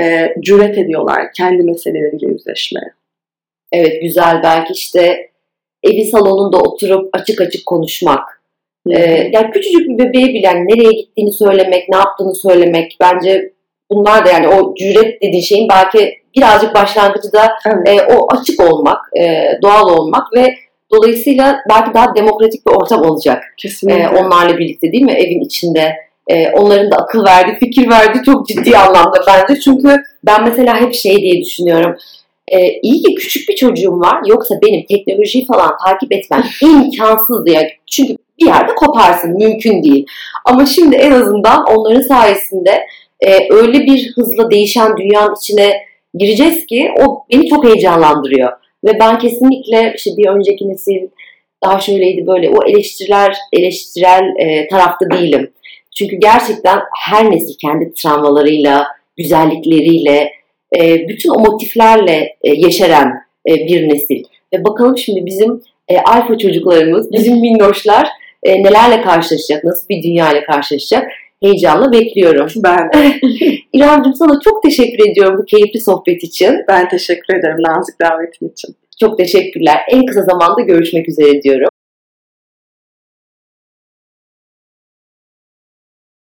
e, 0.00 0.34
cüret 0.40 0.78
ediyorlar 0.78 1.32
kendi 1.36 1.62
meseleleriyle 1.62 2.26
yüzleşmeye. 2.26 2.92
Evet 3.72 4.02
güzel 4.02 4.40
belki 4.42 4.72
işte 4.72 5.30
evi 5.82 6.04
salonunda 6.04 6.58
oturup 6.58 7.08
açık 7.12 7.40
açık 7.40 7.66
konuşmak. 7.66 8.42
Ee, 8.90 9.30
yani 9.32 9.50
küçücük 9.50 9.88
bir 9.88 9.98
bebeğe 9.98 10.28
bile 10.28 10.46
yani 10.46 10.60
nereye 10.60 10.92
gittiğini 10.92 11.32
söylemek, 11.32 11.88
ne 11.88 11.96
yaptığını 11.96 12.34
söylemek 12.34 12.96
bence 13.00 13.52
bunlar 13.90 14.26
da 14.26 14.30
yani 14.30 14.48
o 14.48 14.74
cüret 14.74 15.22
dediğin 15.22 15.42
şeyin 15.42 15.68
belki 15.68 16.14
birazcık 16.36 16.74
başlangıcı 16.74 17.32
da 17.32 17.52
Evet. 17.66 17.88
e, 17.88 18.14
o 18.14 18.26
açık 18.36 18.60
olmak, 18.60 18.98
e, 19.20 19.48
doğal 19.62 19.98
olmak 19.98 20.32
ve 20.36 20.54
Dolayısıyla 20.94 21.56
belki 21.68 21.94
daha 21.94 22.14
demokratik 22.14 22.66
bir 22.66 22.72
ortam 22.72 23.02
olacak. 23.02 23.42
Kesinlikle. 23.56 24.02
Ee, 24.02 24.08
onlarla 24.08 24.58
birlikte 24.58 24.92
değil 24.92 25.02
mi? 25.02 25.12
Evin 25.12 25.40
içinde. 25.40 25.96
Ee, 26.28 26.50
onların 26.50 26.90
da 26.90 26.96
akıl 26.96 27.24
verdi, 27.24 27.56
fikir 27.60 27.90
verdi 27.90 28.22
çok 28.24 28.48
ciddi 28.48 28.78
anlamda 28.78 29.22
bence. 29.26 29.60
Çünkü 29.60 29.96
ben 30.26 30.44
mesela 30.44 30.80
hep 30.80 30.94
şey 30.94 31.16
diye 31.16 31.40
düşünüyorum. 31.40 31.96
Ee, 32.48 32.80
iyi 32.82 33.02
ki 33.02 33.14
küçük 33.14 33.48
bir 33.48 33.56
çocuğum 33.56 34.00
var. 34.00 34.20
Yoksa 34.26 34.54
benim 34.62 34.86
teknolojiyi 34.86 35.46
falan 35.46 35.70
takip 35.86 36.12
etmem 36.12 36.44
imkansız 36.62 37.46
diye. 37.46 37.78
Çünkü 37.90 38.16
bir 38.40 38.46
yerde 38.46 38.74
koparsın. 38.74 39.36
Mümkün 39.38 39.82
değil. 39.82 40.06
Ama 40.44 40.66
şimdi 40.66 40.96
en 40.96 41.10
azından 41.10 41.64
onların 41.64 42.00
sayesinde 42.00 42.86
e, 43.26 43.46
öyle 43.50 43.86
bir 43.86 44.12
hızla 44.16 44.50
değişen 44.50 44.96
dünyanın 44.96 45.34
içine 45.42 45.72
gireceğiz 46.14 46.66
ki 46.66 46.90
o 47.06 47.24
beni 47.32 47.48
çok 47.48 47.64
heyecanlandırıyor. 47.64 48.52
Ve 48.84 48.98
ben 49.00 49.18
kesinlikle 49.18 49.94
işte 49.96 50.10
bir 50.16 50.26
önceki 50.26 50.68
nesil 50.68 51.08
daha 51.64 51.80
şöyleydi 51.80 52.26
böyle 52.26 52.50
o 52.50 52.68
eleştiriler 52.68 53.36
eleştirel 53.52 54.24
e, 54.38 54.68
tarafta 54.68 55.10
değilim. 55.10 55.50
Çünkü 55.96 56.16
gerçekten 56.16 56.80
her 57.00 57.30
nesil 57.30 57.54
kendi 57.58 57.94
travmalarıyla, 57.94 58.86
güzellikleriyle, 59.16 60.32
e, 60.78 61.08
bütün 61.08 61.30
o 61.30 61.38
motiflerle 61.38 62.36
e, 62.42 62.50
yeşeren 62.54 63.12
e, 63.48 63.54
bir 63.54 63.88
nesil. 63.88 64.24
Ve 64.54 64.64
bakalım 64.64 64.98
şimdi 64.98 65.26
bizim 65.26 65.62
e, 65.88 65.98
alfa 65.98 66.38
çocuklarımız, 66.38 67.12
bizim 67.12 67.40
minnoşlar 67.40 68.08
e, 68.42 68.62
nelerle 68.62 69.02
karşılaşacak, 69.02 69.64
nasıl 69.64 69.88
bir 69.88 70.02
dünya 70.02 70.32
ile 70.32 70.44
karşılaşacak 70.44 71.10
heyecanla 71.44 71.92
bekliyorum. 71.92 72.48
Ben 72.64 72.92
de. 72.92 72.98
İremciğim 73.72 74.14
sana 74.14 74.40
çok 74.44 74.62
teşekkür 74.62 75.10
ediyorum 75.10 75.38
bu 75.38 75.44
keyifli 75.44 75.80
sohbet 75.80 76.24
için. 76.24 76.64
Ben 76.68 76.88
teşekkür 76.88 77.34
ederim 77.38 77.62
nazik 77.68 78.00
davetin 78.00 78.48
için. 78.48 78.76
Çok 79.00 79.18
teşekkürler. 79.18 79.76
En 79.90 80.06
kısa 80.06 80.22
zamanda 80.22 80.60
görüşmek 80.60 81.08
üzere 81.08 81.42
diyorum. 81.42 81.68